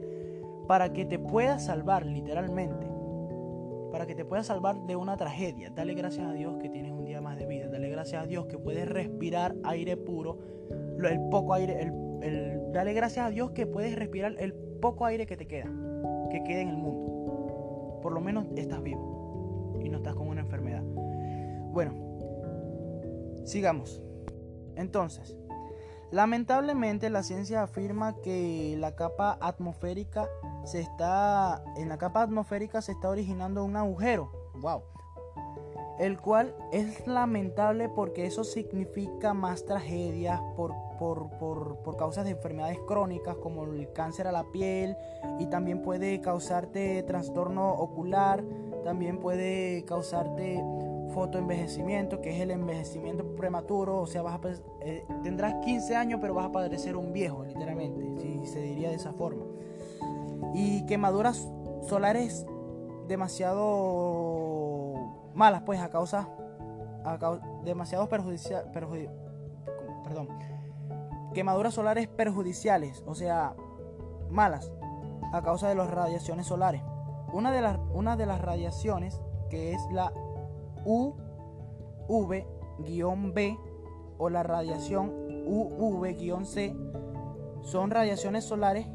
para 0.66 0.92
que 0.92 1.04
te 1.04 1.18
puedas 1.18 1.64
salvar 1.64 2.06
literalmente. 2.06 2.86
Para 3.90 4.06
que 4.06 4.14
te 4.14 4.24
puedas 4.24 4.46
salvar 4.46 4.80
de 4.86 4.96
una 4.96 5.16
tragedia. 5.16 5.70
Dale 5.70 5.94
gracias 5.94 6.26
a 6.26 6.32
Dios 6.32 6.56
que 6.60 6.68
tienes 6.68 6.92
un 6.92 7.04
día 7.04 7.20
más 7.20 7.38
de 7.38 7.46
vida. 7.46 7.68
Dale 7.68 7.88
gracias 7.88 8.24
a 8.24 8.26
Dios 8.26 8.46
que 8.46 8.58
puedes 8.58 8.88
respirar 8.88 9.54
aire 9.64 9.96
puro. 9.96 10.38
El 10.98 11.20
poco 11.30 11.54
aire, 11.54 11.92
el, 12.22 12.72
dale 12.72 12.92
gracias 12.92 13.26
a 13.26 13.30
Dios 13.30 13.52
que 13.52 13.66
puedes 13.66 13.94
respirar 13.94 14.34
el 14.38 14.52
poco 14.54 15.04
aire 15.04 15.26
que 15.26 15.36
te 15.36 15.46
queda. 15.46 15.70
Que 16.30 16.42
quede 16.42 16.62
en 16.62 16.68
el 16.70 16.76
mundo 16.76 17.14
por 18.04 18.12
lo 18.12 18.20
menos 18.20 18.44
estás 18.54 18.82
vivo 18.82 19.80
y 19.82 19.88
no 19.88 19.96
estás 19.96 20.14
con 20.14 20.28
una 20.28 20.42
enfermedad. 20.42 20.82
Bueno, 21.72 21.94
sigamos. 23.46 24.02
Entonces, 24.76 25.38
lamentablemente 26.10 27.08
la 27.08 27.22
ciencia 27.22 27.62
afirma 27.62 28.20
que 28.20 28.76
la 28.78 28.94
capa 28.94 29.38
atmosférica 29.40 30.28
se 30.64 30.80
está 30.80 31.62
en 31.76 31.88
la 31.88 31.98
capa 31.98 32.22
atmosférica 32.22 32.82
se 32.82 32.92
está 32.92 33.08
originando 33.08 33.64
un 33.64 33.76
agujero. 33.76 34.30
Wow. 34.60 34.82
El 35.98 36.20
cual 36.20 36.56
es 36.72 37.06
lamentable 37.06 37.88
porque 37.88 38.26
eso 38.26 38.42
significa 38.42 39.32
más 39.32 39.64
tragedias 39.64 40.40
por 40.56 40.72
por, 40.98 41.96
causas 41.96 42.24
de 42.24 42.32
enfermedades 42.32 42.78
crónicas 42.86 43.36
como 43.36 43.64
el 43.64 43.92
cáncer 43.92 44.26
a 44.26 44.32
la 44.32 44.44
piel 44.44 44.96
y 45.38 45.46
también 45.46 45.82
puede 45.82 46.20
causarte 46.20 47.02
trastorno 47.02 47.72
ocular, 47.72 48.44
también 48.82 49.18
puede 49.18 49.84
causarte 49.84 50.62
fotoenvejecimiento, 51.12 52.20
que 52.20 52.30
es 52.30 52.40
el 52.40 52.50
envejecimiento 52.50 53.36
prematuro, 53.36 54.00
o 54.00 54.06
sea, 54.06 54.22
vas 54.22 54.40
a, 54.44 54.48
eh, 54.80 55.06
tendrás 55.22 55.54
15 55.64 55.94
años 55.94 56.18
pero 56.20 56.34
vas 56.34 56.46
a 56.46 56.52
padecer 56.52 56.96
un 56.96 57.12
viejo, 57.12 57.44
literalmente, 57.44 58.20
si 58.20 58.46
se 58.46 58.60
diría 58.60 58.88
de 58.88 58.96
esa 58.96 59.12
forma. 59.12 59.43
Y 60.54 60.86
quemaduras 60.86 61.48
solares 61.88 62.46
demasiado 63.08 64.94
malas, 65.34 65.62
pues 65.62 65.80
a 65.80 65.90
causa, 65.90 66.28
a 67.04 67.18
demasiado 67.64 68.08
perjudicial, 68.08 68.70
perdón, 68.72 70.28
quemaduras 71.34 71.74
solares 71.74 72.08
perjudiciales, 72.08 73.02
o 73.06 73.14
sea, 73.14 73.54
malas, 74.30 74.72
a 75.32 75.42
causa 75.42 75.68
de 75.68 75.74
las 75.74 75.90
radiaciones 75.90 76.46
solares. 76.46 76.82
Una 77.32 77.50
de 77.50 77.60
las, 77.60 77.78
una 77.92 78.16
de 78.16 78.26
las 78.26 78.40
radiaciones, 78.40 79.20
que 79.50 79.72
es 79.72 79.80
la 79.90 80.12
UV-B 80.84 82.46
o 84.18 84.30
la 84.30 84.42
radiación 84.44 85.12
UV-C, 85.46 86.76
son 87.62 87.90
radiaciones 87.90 88.44
solares 88.44 88.86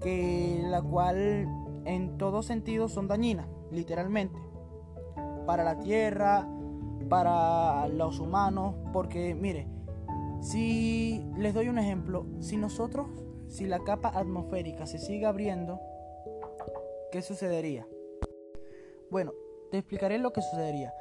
que 0.00 0.60
la 0.62 0.82
cual 0.82 1.46
en 1.84 2.18
todo 2.18 2.42
sentido 2.42 2.88
son 2.88 3.08
dañinas, 3.08 3.48
literalmente, 3.70 4.38
para 5.46 5.64
la 5.64 5.78
Tierra, 5.78 6.48
para 7.08 7.88
los 7.88 8.18
humanos, 8.18 8.74
porque 8.92 9.34
mire, 9.34 9.68
si 10.40 11.24
les 11.36 11.54
doy 11.54 11.68
un 11.68 11.78
ejemplo, 11.78 12.26
si 12.40 12.56
nosotros, 12.56 13.06
si 13.48 13.66
la 13.66 13.78
capa 13.80 14.08
atmosférica 14.08 14.86
se 14.86 14.98
sigue 14.98 15.26
abriendo, 15.26 15.80
¿qué 17.12 17.22
sucedería? 17.22 17.86
Bueno, 19.10 19.32
te 19.70 19.78
explicaré 19.78 20.18
lo 20.18 20.32
que 20.32 20.42
sucedería. 20.42 20.92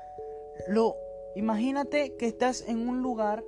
Lo, 0.67 0.95
imagínate 1.35 2.15
que 2.17 2.27
estás 2.27 2.67
en 2.67 2.87
un 2.87 3.01
lugar, 3.01 3.43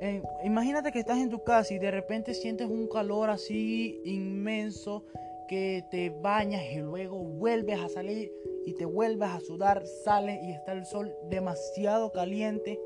eh, 0.00 0.22
imagínate 0.44 0.92
que 0.92 1.00
estás 1.00 1.18
en 1.18 1.30
tu 1.30 1.42
casa 1.42 1.74
y 1.74 1.78
de 1.78 1.90
repente 1.90 2.34
sientes 2.34 2.68
un 2.68 2.88
calor 2.88 3.30
así 3.30 4.00
inmenso 4.04 5.04
que 5.48 5.84
te 5.90 6.10
bañas 6.10 6.62
y 6.72 6.78
luego 6.78 7.16
vuelves 7.16 7.80
a 7.80 7.88
salir 7.88 8.32
y 8.64 8.74
te 8.74 8.84
vuelves 8.84 9.30
a 9.30 9.40
sudar, 9.40 9.84
sales 10.04 10.40
y 10.42 10.52
está 10.52 10.72
el 10.72 10.86
sol 10.86 11.12
demasiado 11.28 12.12
caliente 12.12 12.78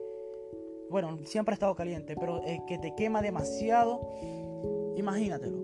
bueno, 0.95 1.19
siempre 1.25 1.53
ha 1.53 1.57
estado 1.57 1.75
caliente, 1.75 2.15
pero 2.15 2.43
es 2.45 2.61
que 2.69 2.79
te 2.79 2.95
quema 2.95 3.23
demasiado, 3.23 4.01
imagínatelo. 4.97 5.59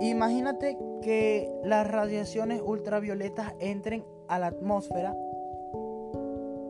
Imagínate 0.00 0.78
que 1.02 1.50
las 1.64 1.90
radiaciones 1.90 2.62
ultravioletas 2.64 3.54
entren 3.58 4.04
a 4.28 4.38
la 4.38 4.48
atmósfera 4.48 5.16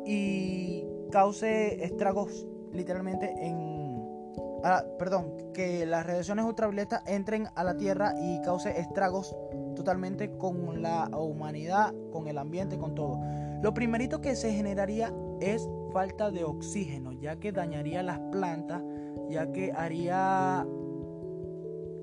y 0.07 0.87
cause 1.11 1.85
estragos 1.85 2.47
literalmente 2.73 3.33
en... 3.39 4.07
perdón, 4.99 5.35
que 5.53 5.87
las 5.87 6.07
radiaciones 6.07 6.45
ultravioletas 6.45 7.03
entren 7.07 7.49
a 7.55 7.65
la 7.65 7.77
Tierra 7.77 8.15
y 8.21 8.41
cause 8.43 8.79
estragos 8.79 9.37
totalmente 9.75 10.31
con 10.37 10.83
la 10.83 11.09
humanidad, 11.17 11.95
con 12.11 12.29
el 12.29 12.39
ambiente, 12.39 12.79
con 12.79 12.95
todo. 12.95 13.21
Lo 13.63 13.75
primerito 13.75 14.21
que 14.21 14.35
se 14.35 14.53
generaría 14.53 15.13
es 15.41 15.69
falta 15.93 16.31
de 16.31 16.45
oxígeno, 16.45 17.13
ya 17.13 17.37
que 17.37 17.53
dañaría 17.53 18.03
las 18.03 18.19
plantas, 18.31 18.83
ya 19.29 19.53
que 19.53 19.73
haría 19.73 20.67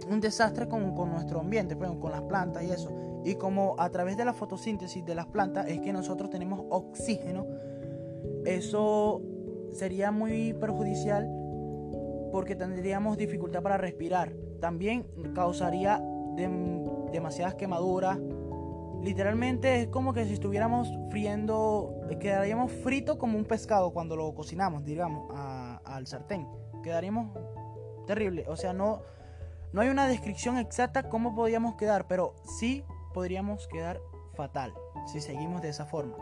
un 0.10 0.20
desastre 0.20 0.68
con, 0.68 0.96
nuestro 1.12 1.40
ambiente, 1.40 1.76
pues, 1.76 1.92
con 2.00 2.12
las 2.12 2.22
plantas 2.24 2.64
y 2.64 2.72
eso. 2.72 2.92
Y 3.24 3.36
como 3.36 3.76
a 3.78 3.90
través 3.90 4.18
de 4.18 4.26
la 4.26 4.34
fotosíntesis 4.34 5.06
de 5.06 5.16
las 5.16 5.28
plantas 5.28 5.68
es 5.68 5.82
que 5.82 5.92
nosotros 5.92 6.30
tenemos 6.30 6.64
oxígeno, 6.70 7.46
eso 8.46 9.22
sería 9.74 10.12
muy 10.12 10.54
perjudicial 10.54 11.30
porque 12.32 12.56
tendríamos 12.56 13.18
dificultad 13.18 13.62
para 13.62 13.78
respirar. 13.78 14.34
También 14.60 15.08
causaría 15.34 16.02
demasiadas 17.12 17.56
quemaduras. 17.56 18.20
Literalmente 19.02 19.82
es 19.82 19.88
como 19.88 20.14
que 20.14 20.26
si 20.26 20.34
estuviéramos 20.34 20.92
friendo, 21.10 22.02
quedaríamos 22.20 22.72
frito 22.72 23.18
como 23.18 23.38
un 23.38 23.46
pescado 23.46 23.92
cuando 23.92 24.16
lo 24.16 24.34
cocinamos, 24.34 24.84
digamos, 24.84 25.30
al 25.34 26.06
sartén. 26.06 26.48
Quedaríamos 26.84 27.32
terrible. 28.06 28.46
O 28.48 28.56
sea, 28.56 28.74
no, 28.74 29.02
no 29.72 29.82
hay 29.82 29.90
una 29.90 30.08
descripción 30.08 30.58
exacta 30.58 31.10
cómo 31.10 31.34
podríamos 31.34 31.76
quedar, 31.76 32.08
pero 32.08 32.36
sí 32.60 32.84
podríamos 33.14 33.68
quedar 33.68 34.02
fatal 34.36 34.74
si 35.08 35.22
seguimos 35.22 35.62
de 35.62 35.70
esa 35.70 35.86
forma. 35.86 36.18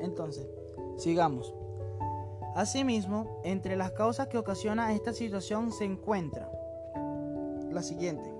Entonces, 0.00 0.48
sigamos. 0.96 1.54
Asimismo, 2.54 3.40
entre 3.44 3.76
las 3.76 3.92
causas 3.92 4.28
que 4.28 4.36
ocasiona 4.36 4.92
esta 4.92 5.12
situación 5.12 5.72
se 5.72 5.84
encuentra 5.84 6.50
la 7.70 7.82
siguiente. 7.82 8.32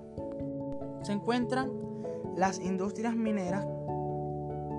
Se 1.03 1.13
encuentran 1.13 1.73
las 2.37 2.59
industrias 2.59 3.15
mineras, 3.17 3.67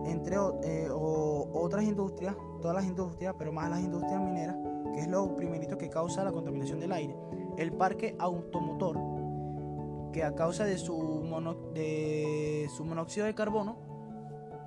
entre 0.06 0.36
eh, 0.64 0.90
otras 0.92 1.84
industrias, 1.84 2.36
todas 2.62 2.76
las 2.76 2.86
industrias, 2.86 3.34
pero 3.38 3.52
más 3.52 3.70
las 3.70 3.80
industrias 3.80 4.22
mineras, 4.22 4.56
que 4.94 5.02
es 5.02 5.08
lo 5.08 5.36
primerito 5.36 5.78
que 5.78 5.90
causa 5.90 6.24
la 6.24 6.32
contaminación 6.32 6.80
del 6.80 6.92
aire. 6.92 7.16
El 7.58 7.74
parque 7.74 8.16
automotor, 8.20 9.00
que 10.12 10.24
a 10.24 10.36
causa 10.36 10.64
de 10.64 10.78
su, 10.78 11.26
de 11.74 12.70
su 12.76 12.86
monóxido 12.86 13.26
de 13.26 13.34
carbono, 13.34 13.78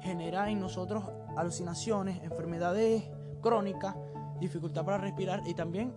genera 0.00 0.50
en 0.50 0.60
nosotros 0.60 1.04
alucinaciones, 1.36 2.22
enfermedades 2.24 3.04
crónicas, 3.40 3.96
dificultad 4.40 4.84
para 4.84 4.98
respirar 4.98 5.42
y 5.46 5.54
también 5.54 5.92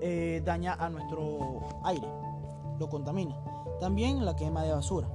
eh, 0.00 0.42
daña 0.44 0.74
a 0.74 0.88
nuestro 0.88 1.60
aire, 1.84 2.08
lo 2.78 2.88
contamina. 2.88 3.36
También 3.80 4.24
la 4.24 4.36
quema 4.36 4.62
de 4.62 4.72
basura. 4.72 5.08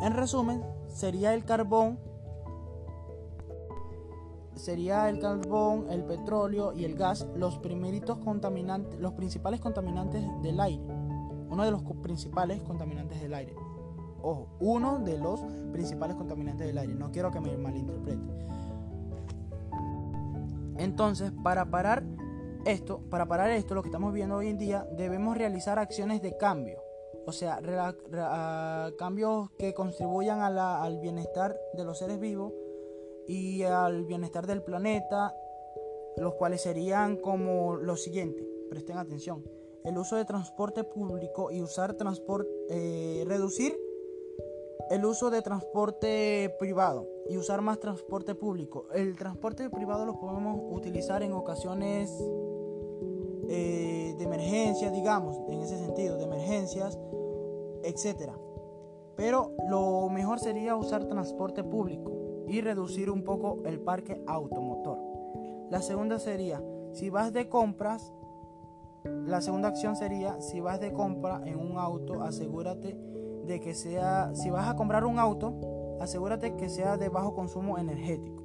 En 0.00 0.12
resumen, 0.12 0.62
sería 0.88 1.34
el 1.34 1.44
carbón, 1.44 1.98
sería 4.54 5.08
el 5.08 5.18
carbón, 5.18 5.86
el 5.90 6.04
petróleo 6.04 6.72
y 6.72 6.84
el 6.84 6.94
gas 6.94 7.26
los 7.34 7.58
primeritos 7.58 8.18
contaminantes, 8.18 8.98
los 9.00 9.12
principales 9.12 9.60
contaminantes 9.60 10.24
del 10.42 10.60
aire. 10.60 10.82
Uno 11.48 11.64
de 11.64 11.70
los 11.70 11.82
principales 12.02 12.62
contaminantes 12.62 13.20
del 13.20 13.34
aire. 13.34 13.54
Ojo, 14.22 14.48
uno 14.60 14.98
de 14.98 15.18
los 15.18 15.40
principales 15.72 16.16
contaminantes 16.16 16.66
del 16.66 16.78
aire. 16.78 16.94
No 16.94 17.12
quiero 17.12 17.30
que 17.30 17.40
me 17.40 17.56
malinterprete. 17.56 18.20
Entonces, 20.78 21.32
para 21.42 21.70
parar 21.70 22.04
esto, 22.64 23.00
para 23.10 23.26
parar 23.26 23.50
esto, 23.50 23.74
lo 23.74 23.82
que 23.82 23.88
estamos 23.88 24.12
viendo 24.12 24.36
hoy 24.36 24.48
en 24.48 24.58
día, 24.58 24.86
debemos 24.96 25.36
realizar 25.36 25.78
acciones 25.78 26.20
de 26.22 26.36
cambio. 26.36 26.82
O 27.26 27.32
sea, 27.32 27.60
cambios 28.98 29.50
que 29.58 29.74
contribuyan 29.74 30.40
al 30.40 30.98
bienestar 30.98 31.58
de 31.74 31.84
los 31.84 31.98
seres 31.98 32.20
vivos 32.20 32.52
y 33.26 33.62
al 33.64 34.04
bienestar 34.04 34.46
del 34.46 34.62
planeta, 34.62 35.34
los 36.16 36.34
cuales 36.34 36.62
serían 36.62 37.16
como 37.16 37.76
lo 37.76 37.96
siguiente. 37.96 38.46
Presten 38.70 38.98
atención. 38.98 39.44
El 39.84 39.98
uso 39.98 40.16
de 40.16 40.24
transporte 40.24 40.84
público 40.84 41.50
y 41.50 41.62
usar 41.62 41.94
transporte, 41.94 42.50
eh, 42.70 43.24
reducir 43.26 43.76
el 44.90 45.04
uso 45.04 45.30
de 45.30 45.42
transporte 45.42 46.54
privado 46.58 47.15
y 47.28 47.36
usar 47.36 47.60
más 47.60 47.80
transporte 47.80 48.34
público. 48.34 48.86
El 48.94 49.16
transporte 49.16 49.68
privado 49.70 50.04
lo 50.04 50.18
podemos 50.18 50.60
utilizar 50.70 51.22
en 51.22 51.32
ocasiones 51.32 52.10
eh, 53.48 54.14
de 54.18 54.24
emergencia, 54.24 54.90
digamos, 54.90 55.40
en 55.48 55.60
ese 55.60 55.78
sentido, 55.78 56.16
de 56.16 56.24
emergencias, 56.24 56.98
etc. 57.82 58.32
Pero 59.16 59.52
lo 59.68 60.08
mejor 60.10 60.40
sería 60.40 60.76
usar 60.76 61.06
transporte 61.06 61.64
público 61.64 62.12
y 62.48 62.60
reducir 62.60 63.10
un 63.10 63.22
poco 63.22 63.62
el 63.64 63.80
parque 63.80 64.22
automotor. 64.26 64.98
La 65.70 65.82
segunda 65.82 66.18
sería, 66.18 66.62
si 66.92 67.10
vas 67.10 67.32
de 67.32 67.48
compras, 67.48 68.12
la 69.04 69.40
segunda 69.40 69.68
acción 69.68 69.96
sería, 69.96 70.40
si 70.40 70.60
vas 70.60 70.80
de 70.80 70.92
compra 70.92 71.42
en 71.44 71.58
un 71.58 71.78
auto, 71.78 72.22
asegúrate 72.22 72.96
de 73.46 73.60
que 73.60 73.74
sea, 73.74 74.34
si 74.34 74.50
vas 74.50 74.68
a 74.68 74.76
comprar 74.76 75.04
un 75.04 75.18
auto, 75.18 75.54
asegúrate 76.00 76.56
que 76.56 76.68
sea 76.68 76.96
de 76.96 77.08
bajo 77.08 77.34
consumo 77.34 77.78
energético. 77.78 78.42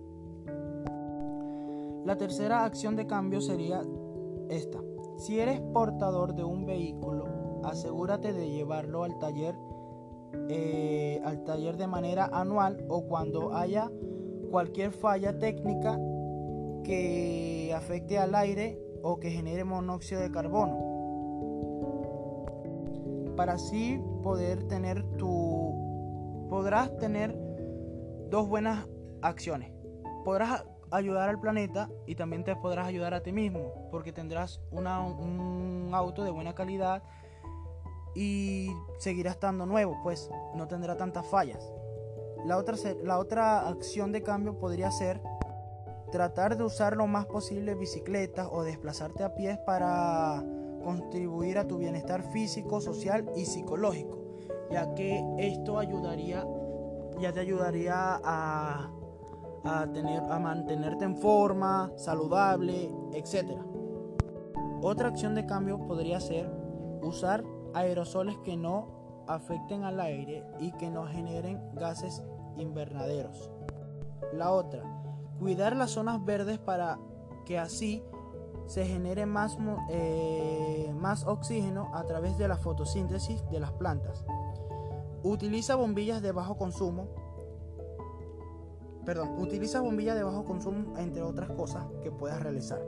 La 2.06 2.18
tercera 2.18 2.66
acción 2.66 2.96
de 2.96 3.06
cambio 3.08 3.42
sería 3.42 3.82
esta. 4.50 4.80
Si 5.18 5.40
eres 5.40 5.62
portador 5.62 6.34
de 6.34 6.44
un 6.44 6.66
vehículo, 6.66 7.26
asegúrate 7.64 8.34
de 8.34 8.50
llevarlo 8.50 9.04
al 9.04 9.20
taller, 9.20 9.56
eh, 10.50 11.22
al 11.24 11.44
taller 11.44 11.78
de 11.78 11.88
manera 11.88 12.26
anual 12.34 12.84
o 12.90 13.04
cuando 13.04 13.54
haya 13.54 13.92
cualquier 14.50 14.92
falla 14.92 15.38
técnica 15.38 16.00
que 16.84 17.74
afecte 17.76 18.18
al 18.18 18.34
aire 18.36 18.82
o 19.04 19.20
que 19.20 19.30
genere 19.30 19.64
monóxido 19.64 20.22
de 20.22 20.32
carbono 20.32 20.92
para 23.36 23.54
así 23.54 24.00
poder 24.22 24.64
tener 24.66 25.04
tu 25.18 26.46
podrás 26.50 26.96
tener 26.98 27.36
dos 28.32 28.48
buenas 28.48 28.88
acciones. 29.22 29.72
Podrás 30.26 30.66
ayudar 30.90 31.30
al 31.30 31.40
planeta 31.40 31.90
y 32.08 32.16
también 32.16 32.44
te 32.44 32.56
podrás 32.56 32.88
ayudar 32.88 33.14
a 33.14 33.22
ti 33.22 33.32
mismo 33.32 33.90
porque 33.92 34.12
tendrás 34.12 34.62
un 34.72 34.88
auto 35.94 36.24
de 36.24 36.32
buena 36.32 36.56
calidad 36.56 37.04
y 38.16 38.72
seguirá 38.98 39.32
estando 39.32 39.66
nuevo, 39.66 40.00
pues 40.02 40.30
no 40.56 40.68
tendrá 40.68 40.98
tantas 40.98 41.28
fallas. 41.28 41.72
La 42.46 42.58
otra, 42.58 42.76
la 43.04 43.20
otra 43.20 43.68
acción 43.68 44.12
de 44.12 44.24
cambio 44.24 44.58
podría 44.58 44.90
ser 44.92 45.22
tratar 46.12 46.58
de 46.58 46.64
usar 46.64 46.98
lo 46.98 47.08
más 47.08 47.26
posible 47.26 47.76
bicicletas 47.76 48.48
o 48.52 48.64
desplazarte 48.64 49.24
a 49.24 49.36
pies 49.36 49.58
para 49.66 50.44
contribuir 50.84 51.58
a 51.58 51.68
tu 51.68 51.78
bienestar 51.78 52.24
físico, 52.32 52.82
social 52.82 53.30
y 53.36 53.46
psicológico, 53.46 54.20
ya 54.72 54.94
que 54.94 55.24
esto 55.38 55.80
ayudaría, 55.80 56.46
ya 57.22 57.32
te 57.32 57.40
ayudaría 57.40 58.20
a, 58.24 58.90
tener, 59.94 60.24
a 60.24 60.40
mantenerte 60.40 61.06
en 61.06 61.16
forma, 61.16 61.92
saludable, 61.96 62.92
etc. 63.14 63.52
Otra 64.82 65.10
acción 65.10 65.36
de 65.36 65.46
cambio 65.46 65.86
podría 65.86 66.20
ser 66.20 66.52
usar 67.02 67.44
aerosoles 67.74 68.38
que 68.40 68.58
no 68.58 69.24
afecten 69.28 69.84
al 69.84 70.00
aire 70.00 70.44
y 70.60 70.72
que 70.74 70.90
no 70.90 71.06
generen 71.06 71.62
gases 71.76 72.24
invernaderos. 72.58 73.52
La 74.34 74.52
otra, 74.52 74.84
cuidar 75.40 75.76
las 75.76 75.92
zonas 75.92 76.24
verdes 76.26 76.58
para 76.58 77.00
que 77.46 77.60
así 77.60 78.04
se 78.66 78.86
genere 78.86 79.26
más, 79.26 79.58
eh, 79.90 80.92
más 80.96 81.26
oxígeno 81.26 81.92
a 81.94 82.04
través 82.06 82.38
de 82.38 82.48
la 82.48 82.58
fotosíntesis 82.58 83.44
de 83.50 83.60
las 83.60 83.72
plantas. 83.74 84.24
Utiliza 85.24 85.76
bombillas 85.76 86.22
de 86.22 86.32
bajo 86.32 86.58
consumo. 86.58 87.08
Perdón, 89.06 89.40
utiliza 89.40 89.82
bombillas 89.82 90.16
de 90.16 90.24
bajo 90.24 90.46
consumo 90.46 90.98
entre 90.98 91.22
otras 91.22 91.50
cosas 91.52 91.86
que 92.04 92.12
puedas 92.12 92.42
realizar. 92.42 92.82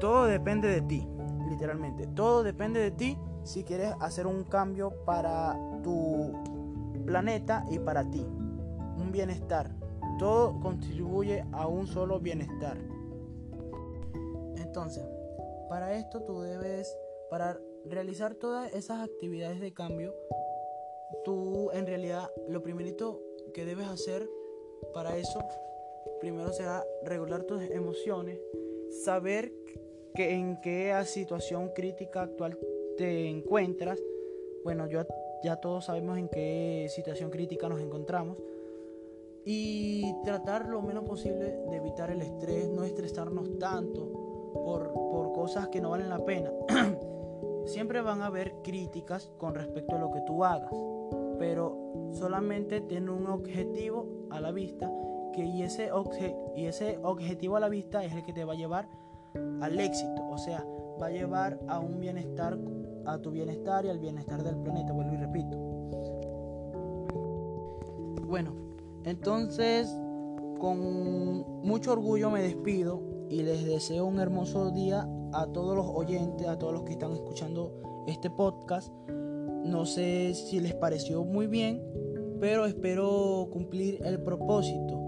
Todo 0.00 0.24
depende 0.24 0.68
de 0.68 0.82
ti, 0.82 1.06
literalmente. 1.48 2.06
Todo 2.08 2.42
depende 2.42 2.80
de 2.80 2.90
ti 2.90 3.18
si 3.44 3.64
quieres 3.64 3.94
hacer 4.00 4.26
un 4.26 4.44
cambio 4.44 5.04
para 5.04 5.58
tu 5.82 6.32
planeta 7.04 7.64
y 7.70 7.78
para 7.78 8.08
ti. 8.10 8.24
Un 8.98 9.10
bienestar. 9.12 9.70
Todo 10.18 10.58
contribuye 10.60 11.44
a 11.52 11.66
un 11.66 11.86
solo 11.86 12.20
bienestar. 12.20 12.78
Entonces, 14.56 15.04
para 15.68 15.94
esto 15.94 16.22
tú 16.22 16.40
debes, 16.40 16.96
para 17.30 17.58
realizar 17.84 18.34
todas 18.34 18.72
esas 18.72 19.00
actividades 19.00 19.60
de 19.60 19.72
cambio, 19.72 20.14
tú 21.24 21.70
en 21.72 21.86
realidad 21.86 22.30
lo 22.48 22.62
primerito 22.62 23.20
que 23.54 23.64
debes 23.64 23.88
hacer 23.88 24.28
para 24.92 25.16
eso, 25.16 25.40
primero 26.20 26.52
será 26.52 26.84
regular 27.04 27.44
tus 27.44 27.62
emociones, 27.62 28.38
saber 29.04 29.52
que 30.14 30.34
en 30.34 30.60
qué 30.60 30.94
situación 31.04 31.70
crítica 31.74 32.22
actual 32.22 32.58
te 32.96 33.28
encuentras. 33.28 34.02
Bueno, 34.64 34.86
yo, 34.86 35.02
ya 35.42 35.56
todos 35.56 35.86
sabemos 35.86 36.18
en 36.18 36.28
qué 36.28 36.86
situación 36.88 37.30
crítica 37.30 37.68
nos 37.68 37.80
encontramos. 37.80 38.38
Y 39.44 40.14
tratar 40.22 40.68
lo 40.68 40.82
menos 40.82 41.04
posible 41.04 41.58
de 41.68 41.76
evitar 41.76 42.10
el 42.10 42.22
estrés, 42.22 42.68
no 42.68 42.84
estresarnos 42.84 43.58
tanto, 43.58 44.52
por, 44.52 44.92
cosas 45.32 45.68
que 45.68 45.80
no 45.80 45.90
valen 45.90 46.08
la 46.08 46.24
pena. 46.24 46.52
Siempre 47.64 48.00
van 48.00 48.22
a 48.22 48.26
haber 48.26 48.52
críticas 48.62 49.30
con 49.38 49.54
respecto 49.54 49.96
a 49.96 49.98
lo 49.98 50.12
que 50.12 50.20
tú 50.20 50.44
hagas, 50.44 50.72
pero 51.42 51.76
solamente 52.12 52.80
tiene 52.82 53.10
un 53.10 53.26
objetivo 53.26 54.28
a 54.30 54.38
la 54.38 54.52
vista 54.52 54.88
que 55.32 55.44
y 55.44 55.64
ese, 55.64 55.90
y 56.54 56.66
ese 56.66 57.00
objetivo 57.02 57.56
a 57.56 57.60
la 57.60 57.68
vista 57.68 58.04
es 58.04 58.12
el 58.12 58.22
que 58.22 58.32
te 58.32 58.44
va 58.44 58.52
a 58.52 58.56
llevar 58.56 58.88
al 59.60 59.80
éxito, 59.80 60.22
o 60.30 60.38
sea, 60.38 60.64
va 61.02 61.06
a 61.06 61.10
llevar 61.10 61.58
a 61.66 61.80
un 61.80 61.98
bienestar, 61.98 62.56
a 63.06 63.18
tu 63.18 63.32
bienestar 63.32 63.84
y 63.84 63.88
al 63.88 63.98
bienestar 63.98 64.44
del 64.44 64.54
planeta, 64.58 64.92
vuelvo 64.92 65.14
y 65.14 65.16
repito. 65.16 65.56
Bueno, 68.28 68.54
entonces 69.04 69.92
con 70.60 70.78
mucho 71.64 71.90
orgullo 71.90 72.30
me 72.30 72.40
despido 72.40 73.02
y 73.28 73.42
les 73.42 73.64
deseo 73.64 74.06
un 74.06 74.20
hermoso 74.20 74.70
día 74.70 75.08
a 75.32 75.46
todos 75.46 75.74
los 75.74 75.86
oyentes, 75.88 76.46
a 76.46 76.56
todos 76.56 76.72
los 76.72 76.84
que 76.84 76.92
están 76.92 77.10
escuchando 77.10 77.72
este 78.06 78.30
podcast. 78.30 78.94
No 79.64 79.86
sé 79.86 80.34
si 80.34 80.60
les 80.60 80.74
pareció 80.74 81.24
muy 81.24 81.46
bien, 81.46 81.82
pero 82.40 82.66
espero 82.66 83.48
cumplir 83.52 84.00
el 84.04 84.20
propósito. 84.20 85.00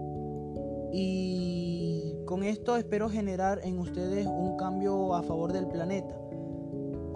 Y 0.93 2.14
con 2.25 2.45
esto 2.45 2.77
espero 2.77 3.09
generar 3.09 3.61
en 3.64 3.79
ustedes 3.79 4.27
un 4.27 4.57
cambio 4.57 5.14
a 5.14 5.23
favor 5.23 5.53
del 5.53 5.67
planeta. 5.67 6.14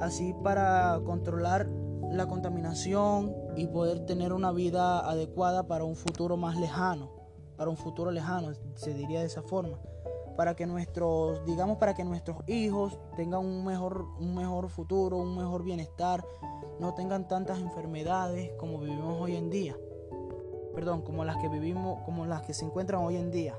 Así 0.00 0.34
para 0.42 1.00
controlar 1.04 1.68
la 2.10 2.26
contaminación 2.26 3.34
y 3.56 3.66
poder 3.66 4.06
tener 4.06 4.32
una 4.32 4.50
vida 4.50 4.98
adecuada 5.08 5.66
para 5.66 5.84
un 5.84 5.94
futuro 5.94 6.36
más 6.36 6.58
lejano, 6.58 7.12
para 7.56 7.70
un 7.70 7.76
futuro 7.76 8.10
lejano, 8.10 8.52
se 8.74 8.94
diría 8.94 9.20
de 9.20 9.26
esa 9.26 9.42
forma 9.42 9.78
para 10.38 10.54
que 10.54 10.66
nuestros, 10.66 11.44
digamos, 11.46 11.78
para 11.78 11.94
que 11.94 12.04
nuestros 12.04 12.48
hijos 12.48 12.96
tengan 13.16 13.40
un 13.40 13.64
mejor, 13.64 14.06
un 14.20 14.36
mejor 14.36 14.68
futuro, 14.68 15.16
un 15.16 15.36
mejor 15.36 15.64
bienestar, 15.64 16.24
no 16.80 16.94
tengan 16.94 17.26
tantas 17.26 17.58
enfermedades 17.60 18.52
como 18.52 18.78
vivimos 18.78 19.20
hoy 19.20 19.36
en 19.36 19.50
día. 19.50 19.76
Perdón, 20.74 21.02
como 21.02 21.24
las 21.24 21.36
que 21.38 21.48
vivimos, 21.48 22.00
como 22.04 22.26
las 22.26 22.42
que 22.42 22.54
se 22.54 22.64
encuentran 22.64 23.02
hoy 23.02 23.16
en 23.16 23.30
día. 23.30 23.58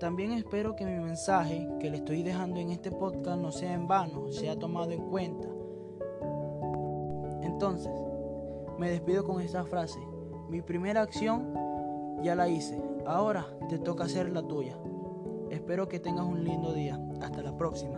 También 0.00 0.32
espero 0.32 0.76
que 0.76 0.84
mi 0.84 0.98
mensaje 1.02 1.68
que 1.80 1.90
le 1.90 1.98
estoy 1.98 2.22
dejando 2.22 2.60
en 2.60 2.70
este 2.70 2.90
podcast 2.90 3.40
no 3.40 3.50
sea 3.50 3.74
en 3.74 3.88
vano, 3.88 4.30
sea 4.30 4.58
tomado 4.58 4.90
en 4.92 5.02
cuenta. 5.08 5.48
Entonces, 7.42 7.92
me 8.78 8.90
despido 8.90 9.24
con 9.24 9.40
esta 9.40 9.64
frase. 9.64 9.98
Mi 10.48 10.62
primera 10.62 11.02
acción 11.02 11.52
ya 12.22 12.34
la 12.34 12.48
hice. 12.48 12.80
Ahora 13.06 13.46
te 13.68 13.78
toca 13.78 14.04
hacer 14.04 14.30
la 14.30 14.42
tuya. 14.42 14.76
Espero 15.50 15.88
que 15.88 15.98
tengas 15.98 16.26
un 16.26 16.44
lindo 16.44 16.72
día. 16.72 17.00
Hasta 17.20 17.42
la 17.42 17.56
próxima. 17.56 17.97